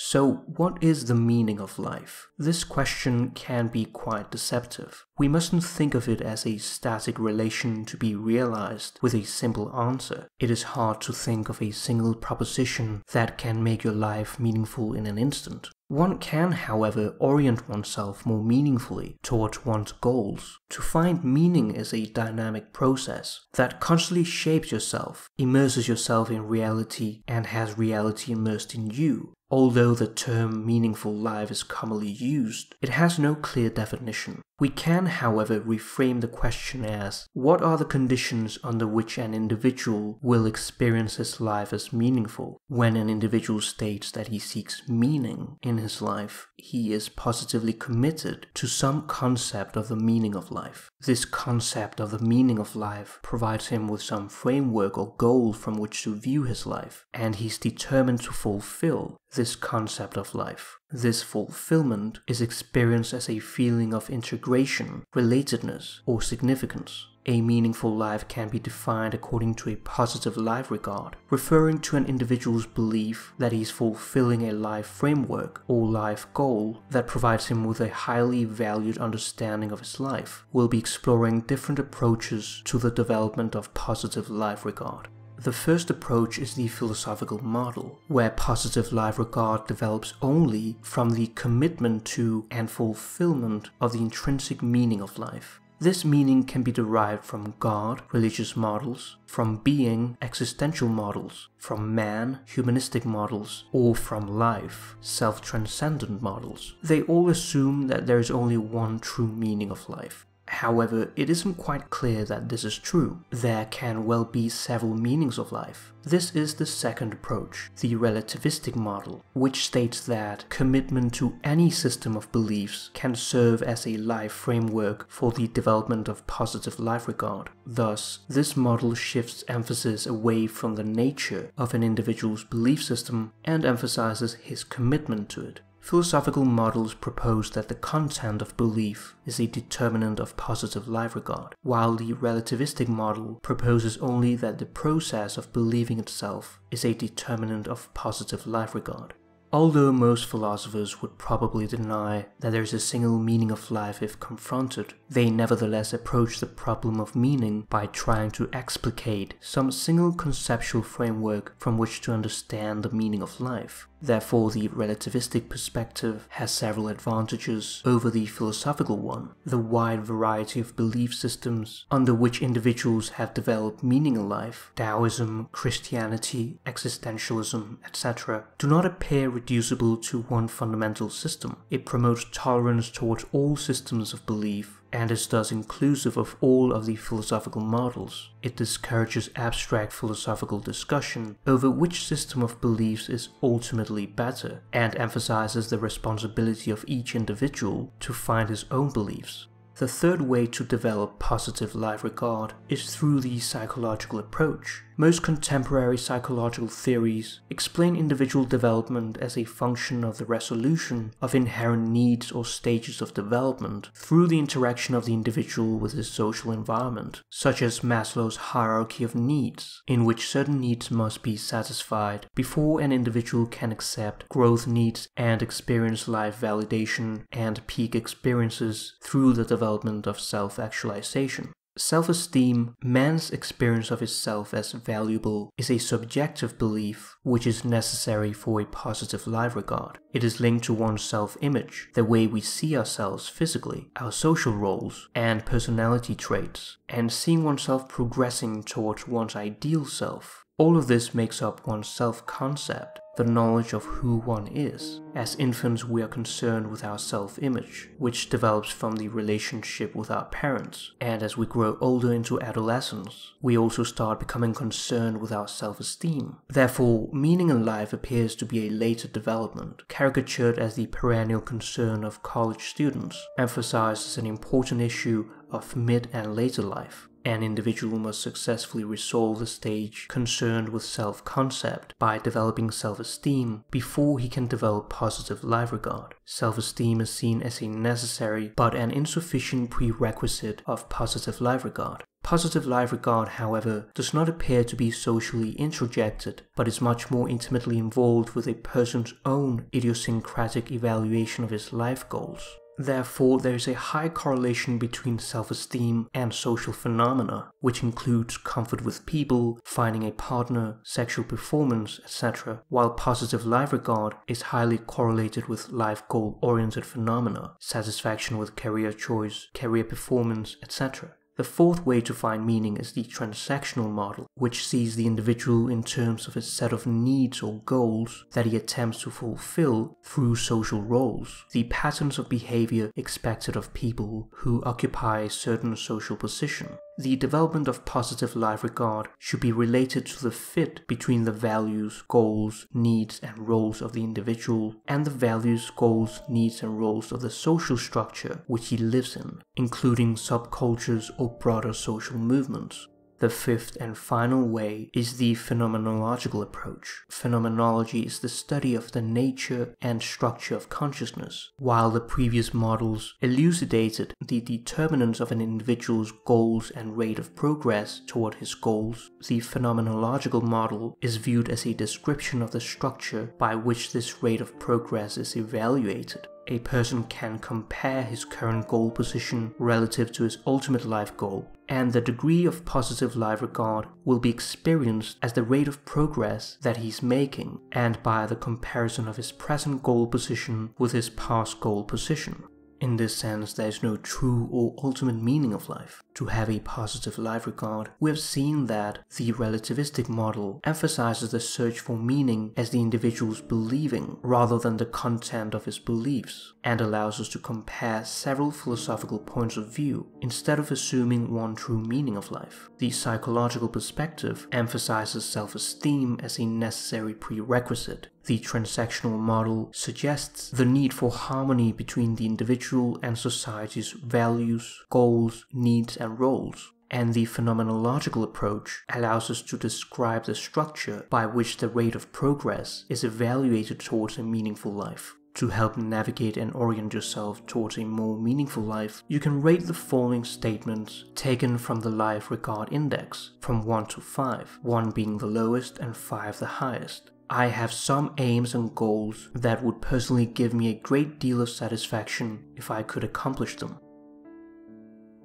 So, 0.00 0.44
what 0.46 0.80
is 0.80 1.06
the 1.06 1.16
meaning 1.16 1.58
of 1.58 1.76
life? 1.76 2.28
This 2.38 2.62
question 2.62 3.30
can 3.30 3.66
be 3.66 3.84
quite 3.84 4.30
deceptive. 4.30 5.04
We 5.18 5.26
mustn't 5.26 5.64
think 5.64 5.92
of 5.92 6.08
it 6.08 6.20
as 6.20 6.46
a 6.46 6.58
static 6.58 7.18
relation 7.18 7.84
to 7.86 7.96
be 7.96 8.14
realized 8.14 9.00
with 9.02 9.12
a 9.12 9.24
simple 9.24 9.74
answer. 9.76 10.28
It 10.38 10.52
is 10.52 10.78
hard 10.78 11.00
to 11.00 11.12
think 11.12 11.48
of 11.48 11.60
a 11.60 11.72
single 11.72 12.14
proposition 12.14 13.02
that 13.12 13.38
can 13.38 13.60
make 13.64 13.82
your 13.82 13.92
life 13.92 14.38
meaningful 14.38 14.94
in 14.94 15.04
an 15.04 15.18
instant. 15.18 15.68
One 15.88 16.18
can, 16.18 16.52
however, 16.52 17.14
orient 17.18 17.66
oneself 17.66 18.26
more 18.26 18.44
meaningfully 18.44 19.16
towards 19.22 19.64
one's 19.64 19.92
goals. 19.92 20.60
To 20.68 20.82
find 20.82 21.24
meaning 21.24 21.74
is 21.74 21.94
a 21.94 22.04
dynamic 22.04 22.74
process 22.74 23.46
that 23.54 23.80
constantly 23.80 24.24
shapes 24.24 24.70
yourself, 24.70 25.30
immerses 25.38 25.88
yourself 25.88 26.30
in 26.30 26.46
reality, 26.46 27.22
and 27.26 27.46
has 27.46 27.78
reality 27.78 28.32
immersed 28.32 28.74
in 28.74 28.90
you. 28.90 29.32
Although 29.50 29.94
the 29.94 30.06
term 30.06 30.66
meaningful 30.66 31.14
life 31.14 31.50
is 31.50 31.62
commonly 31.62 32.10
used, 32.10 32.74
it 32.82 32.90
has 32.90 33.18
no 33.18 33.34
clear 33.34 33.70
definition. 33.70 34.42
We 34.60 34.68
can, 34.68 35.06
however, 35.06 35.60
reframe 35.60 36.20
the 36.20 36.28
question 36.28 36.84
as 36.84 37.26
what 37.32 37.62
are 37.62 37.78
the 37.78 37.86
conditions 37.86 38.58
under 38.62 38.86
which 38.86 39.16
an 39.16 39.32
individual 39.32 40.18
will 40.20 40.44
experience 40.44 41.16
his 41.16 41.40
life 41.40 41.72
as 41.72 41.92
meaningful? 41.92 42.60
When 42.66 42.96
an 42.96 43.08
individual 43.08 43.60
states 43.62 44.10
that 44.12 44.28
he 44.28 44.38
seeks 44.38 44.86
meaning 44.86 45.56
in 45.62 45.77
his 45.78 46.02
life, 46.02 46.48
he 46.56 46.92
is 46.92 47.08
positively 47.08 47.72
committed 47.72 48.46
to 48.54 48.66
some 48.66 49.06
concept 49.06 49.76
of 49.76 49.88
the 49.88 49.96
meaning 49.96 50.34
of 50.34 50.50
life. 50.50 50.90
This 51.00 51.24
concept 51.24 52.00
of 52.00 52.10
the 52.10 52.18
meaning 52.18 52.58
of 52.58 52.76
life 52.76 53.18
provides 53.22 53.68
him 53.68 53.88
with 53.88 54.02
some 54.02 54.28
framework 54.28 54.98
or 54.98 55.14
goal 55.16 55.52
from 55.52 55.78
which 55.78 56.02
to 56.02 56.14
view 56.14 56.42
his 56.42 56.66
life, 56.66 57.06
and 57.14 57.36
he's 57.36 57.58
determined 57.58 58.22
to 58.22 58.32
fulfill 58.32 59.16
this 59.34 59.56
concept 59.56 60.16
of 60.16 60.34
life. 60.34 60.78
This 60.90 61.22
fulfillment 61.22 62.20
is 62.26 62.40
experienced 62.40 63.12
as 63.12 63.28
a 63.28 63.38
feeling 63.38 63.92
of 63.92 64.10
integration, 64.10 65.04
relatedness, 65.14 66.00
or 66.06 66.22
significance. 66.22 67.06
A 67.28 67.42
meaningful 67.42 67.94
life 67.94 68.26
can 68.26 68.48
be 68.48 68.58
defined 68.58 69.12
according 69.12 69.56
to 69.56 69.68
a 69.68 69.76
positive 69.76 70.38
life 70.38 70.70
regard, 70.70 71.14
referring 71.28 71.78
to 71.80 71.98
an 71.98 72.06
individual's 72.06 72.64
belief 72.64 73.34
that 73.36 73.52
he 73.52 73.60
is 73.60 73.70
fulfilling 73.70 74.48
a 74.48 74.52
life 74.52 74.86
framework 74.86 75.62
or 75.68 75.86
life 75.86 76.26
goal 76.32 76.82
that 76.88 77.06
provides 77.06 77.48
him 77.48 77.66
with 77.66 77.82
a 77.82 77.90
highly 77.90 78.44
valued 78.44 78.96
understanding 78.96 79.70
of 79.72 79.80
his 79.80 80.00
life. 80.00 80.46
We'll 80.54 80.68
be 80.68 80.78
exploring 80.78 81.42
different 81.42 81.78
approaches 81.78 82.62
to 82.64 82.78
the 82.78 82.90
development 82.90 83.54
of 83.54 83.74
positive 83.74 84.30
life 84.30 84.64
regard. 84.64 85.08
The 85.36 85.52
first 85.52 85.90
approach 85.90 86.38
is 86.38 86.54
the 86.54 86.68
philosophical 86.68 87.44
model, 87.44 88.00
where 88.08 88.30
positive 88.30 88.90
life 88.90 89.18
regard 89.18 89.66
develops 89.66 90.14
only 90.22 90.78
from 90.80 91.10
the 91.10 91.26
commitment 91.34 92.06
to 92.06 92.46
and 92.50 92.70
fulfillment 92.70 93.68
of 93.82 93.92
the 93.92 94.00
intrinsic 94.00 94.62
meaning 94.62 95.02
of 95.02 95.18
life. 95.18 95.60
This 95.80 96.04
meaning 96.04 96.42
can 96.42 96.64
be 96.64 96.72
derived 96.72 97.24
from 97.24 97.54
God, 97.60 98.02
religious 98.12 98.56
models, 98.56 99.16
from 99.26 99.58
being, 99.58 100.18
existential 100.20 100.88
models, 100.88 101.48
from 101.56 101.94
man, 101.94 102.40
humanistic 102.46 103.04
models, 103.04 103.64
or 103.70 103.94
from 103.94 104.26
life, 104.26 104.96
self 105.00 105.40
transcendent 105.40 106.20
models. 106.20 106.74
They 106.82 107.02
all 107.02 107.28
assume 107.28 107.86
that 107.86 108.06
there 108.06 108.18
is 108.18 108.30
only 108.30 108.56
one 108.56 108.98
true 108.98 109.28
meaning 109.28 109.70
of 109.70 109.88
life, 109.88 110.26
However, 110.48 111.12
it 111.14 111.30
isn't 111.30 111.54
quite 111.54 111.90
clear 111.90 112.24
that 112.24 112.48
this 112.48 112.64
is 112.64 112.78
true. 112.78 113.20
There 113.30 113.66
can 113.66 114.06
well 114.06 114.24
be 114.24 114.48
several 114.48 114.94
meanings 114.94 115.38
of 115.38 115.52
life. 115.52 115.92
This 116.02 116.34
is 116.34 116.54
the 116.54 116.64
second 116.64 117.12
approach, 117.12 117.70
the 117.80 117.94
relativistic 117.94 118.74
model, 118.74 119.22
which 119.34 119.64
states 119.64 120.00
that 120.06 120.48
commitment 120.48 121.12
to 121.14 121.38
any 121.44 121.70
system 121.70 122.16
of 122.16 122.32
beliefs 122.32 122.90
can 122.94 123.14
serve 123.14 123.62
as 123.62 123.86
a 123.86 123.98
life 123.98 124.32
framework 124.32 125.06
for 125.10 125.32
the 125.32 125.48
development 125.48 126.08
of 126.08 126.26
positive 126.26 126.80
life 126.80 127.06
regard. 127.08 127.50
Thus, 127.66 128.20
this 128.28 128.56
model 128.56 128.94
shifts 128.94 129.44
emphasis 129.48 130.06
away 130.06 130.46
from 130.46 130.76
the 130.76 130.84
nature 130.84 131.52
of 131.58 131.74
an 131.74 131.82
individual's 131.82 132.44
belief 132.44 132.82
system 132.82 133.32
and 133.44 133.64
emphasizes 133.64 134.34
his 134.34 134.64
commitment 134.64 135.28
to 135.30 135.42
it. 135.42 135.60
Philosophical 135.88 136.44
models 136.44 136.92
propose 136.92 137.50
that 137.52 137.68
the 137.68 137.74
content 137.74 138.42
of 138.42 138.54
belief 138.58 139.16
is 139.24 139.40
a 139.40 139.46
determinant 139.46 140.20
of 140.20 140.36
positive 140.36 140.86
life 140.86 141.14
regard, 141.14 141.54
while 141.62 141.94
the 141.94 142.12
relativistic 142.12 142.88
model 142.88 143.40
proposes 143.42 143.96
only 143.96 144.34
that 144.34 144.58
the 144.58 144.66
process 144.66 145.38
of 145.38 145.50
believing 145.54 145.98
itself 145.98 146.60
is 146.70 146.84
a 146.84 146.92
determinant 146.92 147.66
of 147.66 147.88
positive 147.94 148.46
life 148.46 148.74
regard. 148.74 149.14
Although 149.50 149.92
most 149.92 150.26
philosophers 150.26 151.00
would 151.00 151.16
probably 151.16 151.66
deny 151.66 152.26
that 152.40 152.52
there 152.52 152.60
is 152.60 152.74
a 152.74 152.80
single 152.80 153.18
meaning 153.18 153.50
of 153.50 153.70
life 153.70 154.02
if 154.02 154.20
confronted, 154.20 154.92
they 155.08 155.30
nevertheless 155.30 155.94
approach 155.94 156.38
the 156.38 156.46
problem 156.46 157.00
of 157.00 157.16
meaning 157.16 157.66
by 157.70 157.86
trying 157.86 158.30
to 158.32 158.50
explicate 158.52 159.36
some 159.40 159.72
single 159.72 160.12
conceptual 160.12 160.82
framework 160.82 161.58
from 161.58 161.78
which 161.78 162.02
to 162.02 162.12
understand 162.12 162.82
the 162.82 162.90
meaning 162.90 163.22
of 163.22 163.40
life. 163.40 163.88
Therefore, 164.00 164.50
the 164.50 164.68
relativistic 164.68 165.48
perspective 165.48 166.26
has 166.30 166.50
several 166.50 166.88
advantages 166.88 167.82
over 167.84 168.10
the 168.10 168.26
philosophical 168.26 168.96
one. 168.96 169.30
The 169.44 169.58
wide 169.58 170.04
variety 170.04 170.60
of 170.60 170.76
belief 170.76 171.14
systems 171.14 171.84
under 171.90 172.14
which 172.14 172.42
individuals 172.42 173.10
have 173.10 173.34
developed 173.34 173.82
meaning 173.82 174.14
in 174.14 174.28
life, 174.28 174.72
Taoism, 174.76 175.48
Christianity, 175.52 176.58
existentialism, 176.64 177.78
etc., 177.84 178.44
do 178.58 178.66
not 178.66 178.86
appear 178.86 179.28
reducible 179.28 179.96
to 179.96 180.22
one 180.22 180.48
fundamental 180.48 181.10
system. 181.10 181.56
It 181.70 181.86
promotes 181.86 182.26
tolerance 182.32 182.90
towards 182.90 183.24
all 183.32 183.56
systems 183.56 184.12
of 184.12 184.26
belief 184.26 184.77
and 184.92 185.10
is 185.10 185.26
thus 185.26 185.52
inclusive 185.52 186.16
of 186.16 186.36
all 186.40 186.72
of 186.72 186.86
the 186.86 186.96
philosophical 186.96 187.60
models. 187.60 188.30
It 188.42 188.56
discourages 188.56 189.30
abstract 189.36 189.92
philosophical 189.92 190.58
discussion 190.58 191.36
over 191.46 191.70
which 191.70 192.06
system 192.06 192.42
of 192.42 192.60
beliefs 192.60 193.08
is 193.08 193.28
ultimately 193.42 194.06
better, 194.06 194.62
and 194.72 194.96
emphasizes 194.96 195.70
the 195.70 195.78
responsibility 195.78 196.70
of 196.70 196.84
each 196.86 197.14
individual 197.14 197.92
to 198.00 198.12
find 198.12 198.48
his 198.48 198.64
own 198.70 198.90
beliefs. 198.90 199.46
The 199.76 199.86
third 199.86 200.22
way 200.22 200.46
to 200.46 200.64
develop 200.64 201.20
positive 201.20 201.76
life 201.76 202.02
regard 202.02 202.54
is 202.68 202.96
through 202.96 203.20
the 203.20 203.38
psychological 203.38 204.18
approach. 204.18 204.82
Most 205.00 205.22
contemporary 205.22 205.96
psychological 205.96 206.66
theories 206.66 207.38
explain 207.50 207.94
individual 207.94 208.44
development 208.44 209.16
as 209.18 209.38
a 209.38 209.44
function 209.44 210.02
of 210.02 210.18
the 210.18 210.24
resolution 210.24 211.12
of 211.22 211.36
inherent 211.36 211.86
needs 211.88 212.32
or 212.32 212.44
stages 212.44 213.00
of 213.00 213.14
development 213.14 213.90
through 213.94 214.26
the 214.26 214.40
interaction 214.40 214.96
of 214.96 215.04
the 215.04 215.14
individual 215.14 215.78
with 215.78 215.92
his 215.92 216.10
social 216.10 216.50
environment, 216.50 217.22
such 217.30 217.62
as 217.62 217.78
Maslow's 217.78 218.50
hierarchy 218.50 219.04
of 219.04 219.14
needs, 219.14 219.84
in 219.86 220.04
which 220.04 220.28
certain 220.28 220.58
needs 220.58 220.90
must 220.90 221.22
be 221.22 221.36
satisfied 221.36 222.26
before 222.34 222.80
an 222.80 222.90
individual 222.90 223.46
can 223.46 223.70
accept 223.70 224.28
growth 224.28 224.66
needs 224.66 225.06
and 225.16 225.42
experience 225.42 226.08
life 226.08 226.40
validation 226.40 227.24
and 227.30 227.64
peak 227.68 227.94
experiences 227.94 228.94
through 229.00 229.32
the 229.32 229.44
development 229.44 230.08
of 230.08 230.18
self 230.18 230.58
actualization. 230.58 231.52
Self 231.78 232.08
esteem, 232.08 232.74
man's 232.82 233.30
experience 233.30 233.92
of 233.92 234.00
himself 234.00 234.52
as 234.52 234.72
valuable, 234.72 235.52
is 235.56 235.70
a 235.70 235.78
subjective 235.78 236.58
belief 236.58 237.16
which 237.22 237.46
is 237.46 237.64
necessary 237.64 238.32
for 238.32 238.60
a 238.60 238.66
positive 238.66 239.28
life 239.28 239.54
regard. 239.54 239.98
It 240.12 240.24
is 240.24 240.40
linked 240.40 240.64
to 240.64 240.74
one's 240.74 241.02
self 241.02 241.36
image, 241.40 241.88
the 241.94 242.04
way 242.04 242.26
we 242.26 242.40
see 242.40 242.76
ourselves 242.76 243.28
physically, 243.28 243.90
our 243.94 244.10
social 244.10 244.54
roles, 244.54 245.08
and 245.14 245.46
personality 245.46 246.16
traits, 246.16 246.78
and 246.88 247.12
seeing 247.12 247.44
oneself 247.44 247.88
progressing 247.88 248.64
towards 248.64 249.06
one's 249.06 249.36
ideal 249.36 249.84
self. 249.84 250.44
All 250.58 250.76
of 250.76 250.88
this 250.88 251.14
makes 251.14 251.40
up 251.40 251.64
one's 251.68 251.88
self 251.88 252.26
concept 252.26 252.98
the 253.18 253.24
knowledge 253.24 253.72
of 253.72 253.84
who 253.84 254.18
one 254.18 254.46
is. 254.48 255.00
As 255.14 255.34
infants, 255.36 255.84
we 255.84 256.02
are 256.02 256.08
concerned 256.08 256.68
with 256.68 256.84
our 256.84 256.98
self 256.98 257.38
image, 257.40 257.90
which 257.98 258.28
develops 258.28 258.70
from 258.70 258.96
the 258.96 259.06
relationship 259.06 259.94
with 259.94 260.10
our 260.10 260.24
parents. 260.26 260.92
And 261.00 261.22
as 261.22 261.36
we 261.36 261.46
grow 261.46 261.78
older 261.80 262.12
into 262.12 262.40
adolescence, 262.40 263.34
we 263.40 263.56
also 263.56 263.84
start 263.84 264.18
becoming 264.18 264.52
concerned 264.52 265.20
with 265.20 265.30
our 265.30 265.46
self 265.46 265.78
esteem. 265.78 266.38
Therefore, 266.48 267.08
meaning 267.12 267.50
in 267.50 267.64
life 267.64 267.92
appears 267.92 268.34
to 268.36 268.44
be 268.44 268.66
a 268.66 268.70
later 268.70 269.06
development, 269.06 269.82
caricatured 269.88 270.58
as 270.58 270.74
the 270.74 270.86
perennial 270.86 271.40
concern 271.40 272.02
of 272.02 272.24
college 272.24 272.62
students, 272.62 273.16
emphasized 273.38 274.06
as 274.06 274.18
an 274.18 274.26
important 274.26 274.80
issue 274.80 275.28
of 275.50 275.76
mid 275.76 276.08
and 276.12 276.34
later 276.34 276.62
life. 276.62 277.07
An 277.24 277.42
individual 277.42 277.98
must 277.98 278.22
successfully 278.22 278.84
resolve 278.84 279.38
the 279.38 279.46
stage 279.46 280.06
concerned 280.08 280.68
with 280.68 280.82
self 280.82 281.24
concept 281.24 281.94
by 281.98 282.18
developing 282.18 282.70
self 282.70 283.00
esteem 283.00 283.64
before 283.70 284.18
he 284.18 284.28
can 284.28 284.46
develop 284.46 284.88
positive 284.88 285.44
life 285.44 285.72
regard. 285.72 286.14
Self 286.24 286.58
esteem 286.58 287.00
is 287.00 287.10
seen 287.10 287.42
as 287.42 287.60
a 287.60 287.68
necessary 287.68 288.52
but 288.56 288.74
an 288.74 288.90
insufficient 288.90 289.70
prerequisite 289.70 290.62
of 290.66 290.88
positive 290.88 291.40
life 291.40 291.64
regard. 291.64 292.04
Positive 292.22 292.66
life 292.66 292.92
regard, 292.92 293.28
however, 293.28 293.88
does 293.94 294.12
not 294.12 294.28
appear 294.28 294.62
to 294.64 294.76
be 294.76 294.90
socially 294.90 295.54
introjected, 295.54 296.40
but 296.56 296.68
is 296.68 296.80
much 296.80 297.10
more 297.10 297.28
intimately 297.28 297.78
involved 297.78 298.30
with 298.30 298.46
a 298.46 298.54
person's 298.54 299.14
own 299.24 299.66
idiosyncratic 299.74 300.70
evaluation 300.70 301.44
of 301.44 301.50
his 301.50 301.72
life 301.72 302.08
goals. 302.08 302.58
Therefore, 302.78 303.40
there 303.40 303.56
is 303.56 303.66
a 303.66 303.74
high 303.74 304.08
correlation 304.08 304.78
between 304.78 305.18
self 305.18 305.50
esteem 305.50 306.08
and 306.14 306.32
social 306.32 306.72
phenomena, 306.72 307.50
which 307.60 307.82
includes 307.82 308.36
comfort 308.36 308.84
with 308.84 309.04
people, 309.04 309.58
finding 309.64 310.06
a 310.06 310.12
partner, 310.12 310.78
sexual 310.84 311.24
performance, 311.24 311.98
etc., 312.04 312.62
while 312.68 312.90
positive 312.90 313.44
life 313.44 313.72
regard 313.72 314.14
is 314.28 314.42
highly 314.42 314.78
correlated 314.78 315.48
with 315.48 315.70
life 315.70 316.06
goal 316.08 316.38
oriented 316.40 316.86
phenomena, 316.86 317.54
satisfaction 317.58 318.38
with 318.38 318.54
career 318.54 318.92
choice, 318.92 319.48
career 319.54 319.84
performance, 319.84 320.56
etc. 320.62 321.14
The 321.38 321.44
fourth 321.44 321.86
way 321.86 322.00
to 322.00 322.12
find 322.12 322.44
meaning 322.44 322.78
is 322.78 322.92
the 322.92 323.04
transactional 323.04 323.88
model, 323.88 324.26
which 324.34 324.66
sees 324.66 324.96
the 324.96 325.06
individual 325.06 325.68
in 325.68 325.84
terms 325.84 326.26
of 326.26 326.36
a 326.36 326.42
set 326.42 326.72
of 326.72 326.84
needs 326.84 327.42
or 327.42 327.60
goals 327.64 328.24
that 328.32 328.46
he 328.46 328.56
attempts 328.56 329.02
to 329.02 329.10
fulfill 329.10 329.96
through 330.02 330.34
social 330.34 330.82
roles, 330.82 331.44
the 331.52 331.62
patterns 331.70 332.18
of 332.18 332.28
behavior 332.28 332.90
expected 332.96 333.54
of 333.54 333.72
people 333.72 334.28
who 334.32 334.64
occupy 334.64 335.20
a 335.20 335.30
certain 335.30 335.76
social 335.76 336.16
position. 336.16 336.76
The 337.00 337.14
development 337.14 337.68
of 337.68 337.84
positive 337.84 338.34
life 338.34 338.64
regard 338.64 339.06
should 339.20 339.38
be 339.38 339.52
related 339.52 340.04
to 340.06 340.20
the 340.20 340.32
fit 340.32 340.84
between 340.88 341.22
the 341.22 341.30
values, 341.30 342.02
goals, 342.08 342.66
needs, 342.74 343.20
and 343.20 343.46
roles 343.46 343.80
of 343.80 343.92
the 343.92 344.02
individual 344.02 344.74
and 344.88 345.04
the 345.04 345.10
values, 345.10 345.70
goals, 345.70 346.20
needs, 346.28 346.60
and 346.60 346.76
roles 346.76 347.12
of 347.12 347.20
the 347.20 347.30
social 347.30 347.76
structure 347.76 348.42
which 348.48 348.70
he 348.70 348.76
lives 348.76 349.14
in, 349.14 349.40
including 349.54 350.16
subcultures 350.16 351.12
or 351.18 351.38
broader 351.38 351.72
social 351.72 352.18
movements. 352.18 352.88
The 353.20 353.30
fifth 353.30 353.76
and 353.80 353.98
final 353.98 354.46
way 354.46 354.90
is 354.94 355.16
the 355.16 355.34
phenomenological 355.34 356.40
approach. 356.40 357.02
Phenomenology 357.08 358.02
is 358.02 358.20
the 358.20 358.28
study 358.28 358.76
of 358.76 358.92
the 358.92 359.02
nature 359.02 359.74
and 359.82 360.00
structure 360.00 360.54
of 360.54 360.68
consciousness. 360.68 361.50
While 361.58 361.90
the 361.90 362.00
previous 362.00 362.54
models 362.54 363.14
elucidated 363.20 364.14
the 364.24 364.40
determinants 364.40 365.18
of 365.18 365.32
an 365.32 365.40
individual's 365.40 366.12
goals 366.24 366.70
and 366.70 366.96
rate 366.96 367.18
of 367.18 367.34
progress 367.34 368.00
toward 368.06 368.34
his 368.34 368.54
goals, 368.54 369.10
the 369.26 369.40
phenomenological 369.40 370.42
model 370.42 370.96
is 371.00 371.16
viewed 371.16 371.48
as 371.48 371.66
a 371.66 371.74
description 371.74 372.40
of 372.40 372.52
the 372.52 372.60
structure 372.60 373.34
by 373.36 373.56
which 373.56 373.92
this 373.92 374.22
rate 374.22 374.40
of 374.40 374.58
progress 374.60 375.18
is 375.18 375.36
evaluated 375.36 376.28
a 376.48 376.58
person 376.60 377.04
can 377.04 377.38
compare 377.38 378.02
his 378.02 378.24
current 378.24 378.66
goal 378.66 378.90
position 378.90 379.54
relative 379.58 380.10
to 380.12 380.24
his 380.24 380.38
ultimate 380.46 380.84
life 380.84 381.16
goal, 381.16 381.50
and 381.68 381.92
the 381.92 382.00
degree 382.00 382.46
of 382.46 382.64
positive 382.64 383.14
life 383.14 383.42
regard 383.42 383.86
will 384.04 384.18
be 384.18 384.30
experienced 384.30 385.18
as 385.22 385.34
the 385.34 385.42
rate 385.42 385.68
of 385.68 385.84
progress 385.84 386.56
that 386.62 386.78
he's 386.78 387.02
making 387.02 387.60
and 387.72 388.02
by 388.02 388.26
the 388.26 388.36
comparison 388.36 389.06
of 389.06 389.16
his 389.16 389.30
present 389.30 389.82
goal 389.82 390.06
position 390.06 390.70
with 390.78 390.92
his 390.92 391.10
past 391.10 391.60
goal 391.60 391.84
position. 391.84 392.42
In 392.80 392.96
this 392.96 393.16
sense, 393.16 393.52
there 393.52 393.68
is 393.68 393.82
no 393.82 393.96
true 393.96 394.48
or 394.52 394.74
ultimate 394.84 395.20
meaning 395.20 395.52
of 395.52 395.68
life. 395.68 396.02
To 396.14 396.26
have 396.26 396.48
a 396.48 396.60
positive 396.60 397.18
life 397.18 397.46
regard, 397.46 397.90
we 397.98 398.10
have 398.10 398.20
seen 398.20 398.66
that 398.66 399.00
the 399.16 399.32
relativistic 399.32 400.08
model 400.08 400.60
emphasizes 400.64 401.30
the 401.30 401.40
search 401.40 401.80
for 401.80 401.96
meaning 401.96 402.52
as 402.56 402.70
the 402.70 402.80
individual's 402.80 403.40
believing 403.40 404.18
rather 404.22 404.58
than 404.58 404.76
the 404.76 404.86
content 404.86 405.54
of 405.54 405.64
his 405.64 405.78
beliefs, 405.78 406.54
and 406.62 406.80
allows 406.80 407.20
us 407.20 407.28
to 407.30 407.38
compare 407.38 408.04
several 408.04 408.50
philosophical 408.50 409.18
points 409.18 409.56
of 409.56 409.74
view 409.74 410.06
instead 410.20 410.58
of 410.58 410.70
assuming 410.70 411.32
one 411.32 411.56
true 411.56 411.80
meaning 411.80 412.16
of 412.16 412.30
life. 412.30 412.68
The 412.78 412.90
psychological 412.90 413.68
perspective 413.68 414.46
emphasizes 414.52 415.24
self 415.24 415.54
esteem 415.54 416.18
as 416.22 416.38
a 416.38 416.46
necessary 416.46 417.14
prerequisite 417.14 418.08
the 418.28 418.38
transactional 418.38 419.18
model 419.18 419.70
suggests 419.72 420.50
the 420.50 420.64
need 420.66 420.92
for 420.92 421.10
harmony 421.10 421.72
between 421.72 422.14
the 422.14 422.26
individual 422.26 423.00
and 423.02 423.16
society's 423.16 423.92
values, 423.92 424.84
goals, 424.90 425.46
needs, 425.50 425.96
and 425.96 426.20
roles. 426.20 426.72
And 426.90 427.14
the 427.14 427.24
phenomenological 427.24 428.22
approach 428.22 428.84
allows 428.92 429.30
us 429.30 429.40
to 429.42 429.56
describe 429.56 430.26
the 430.26 430.34
structure 430.34 431.06
by 431.08 431.24
which 431.24 431.56
the 431.56 431.70
rate 431.70 431.94
of 431.94 432.12
progress 432.12 432.84
is 432.90 433.02
evaluated 433.02 433.80
towards 433.80 434.18
a 434.18 434.22
meaningful 434.22 434.72
life. 434.72 435.14
To 435.36 435.48
help 435.48 435.78
navigate 435.78 436.36
and 436.36 436.52
orient 436.52 436.92
yourself 436.92 437.46
towards 437.46 437.78
a 437.78 437.84
more 437.84 438.18
meaningful 438.18 438.62
life, 438.62 439.04
you 439.08 439.20
can 439.20 439.40
rate 439.40 439.66
the 439.66 439.72
following 439.72 440.24
statements 440.24 441.04
taken 441.14 441.56
from 441.56 441.80
the 441.80 441.90
Life 441.90 442.30
Regard 442.30 442.70
Index 442.72 443.30
from 443.40 443.64
1 443.64 443.86
to 443.86 444.02
5, 444.02 444.58
1 444.62 444.90
being 444.90 445.16
the 445.16 445.26
lowest 445.26 445.78
and 445.78 445.96
5 445.96 446.38
the 446.38 446.46
highest. 446.46 447.10
I 447.30 447.48
have 447.48 447.72
some 447.72 448.14
aims 448.16 448.54
and 448.54 448.74
goals 448.74 449.28
that 449.34 449.62
would 449.62 449.82
personally 449.82 450.24
give 450.24 450.54
me 450.54 450.68
a 450.68 450.80
great 450.80 451.18
deal 451.18 451.42
of 451.42 451.50
satisfaction 451.50 452.42
if 452.56 452.70
I 452.70 452.82
could 452.82 453.04
accomplish 453.04 453.56
them. 453.56 453.78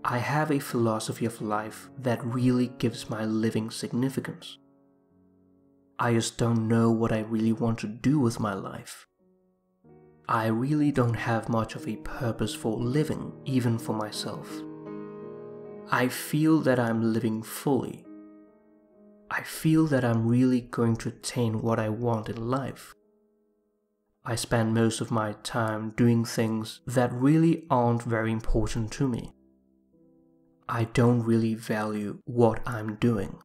I 0.04 0.18
have 0.18 0.52
a 0.52 0.60
philosophy 0.60 1.26
of 1.26 1.42
life 1.42 1.90
that 1.98 2.24
really 2.26 2.68
gives 2.68 3.10
my 3.10 3.24
living 3.24 3.70
significance. 3.70 4.58
I 5.98 6.14
just 6.14 6.38
don't 6.38 6.68
know 6.68 6.92
what 6.92 7.14
I 7.14 7.20
really 7.20 7.54
want 7.54 7.80
to 7.80 7.88
do 7.88 8.20
with 8.20 8.38
my 8.38 8.54
life. 8.54 9.08
I 10.28 10.48
really 10.48 10.92
don't 10.92 11.14
have 11.14 11.48
much 11.48 11.76
of 11.76 11.88
a 11.88 11.96
purpose 11.98 12.54
for 12.54 12.76
living, 12.78 13.32
even 13.46 13.78
for 13.78 13.94
myself. 13.94 14.50
I 15.90 16.10
feel 16.10 16.60
that 16.62 16.80
I'm 16.80 17.14
living 17.14 17.44
fully. 17.44 18.06
I 19.36 19.42
feel 19.42 19.88
that 19.88 20.06
I'm 20.06 20.28
really 20.28 20.62
going 20.62 20.96
to 20.98 21.10
attain 21.10 21.64
what 21.64 21.80
I 21.80 21.90
want 21.90 22.30
in 22.30 22.52
life. 22.52 22.94
I 24.24 24.36
spend 24.36 24.76
most 24.76 25.02
of 25.02 25.10
my 25.10 25.34
time 25.42 25.90
doing 25.98 26.24
things 26.24 26.82
that 26.86 27.12
really 27.12 27.66
aren't 27.68 28.04
very 28.04 28.32
important 28.32 28.92
to 28.92 29.08
me. 29.08 29.34
I 30.70 30.84
don't 30.84 31.24
really 31.24 31.56
value 31.56 32.20
what 32.26 32.62
I'm 32.68 32.98
doing. 32.98 33.40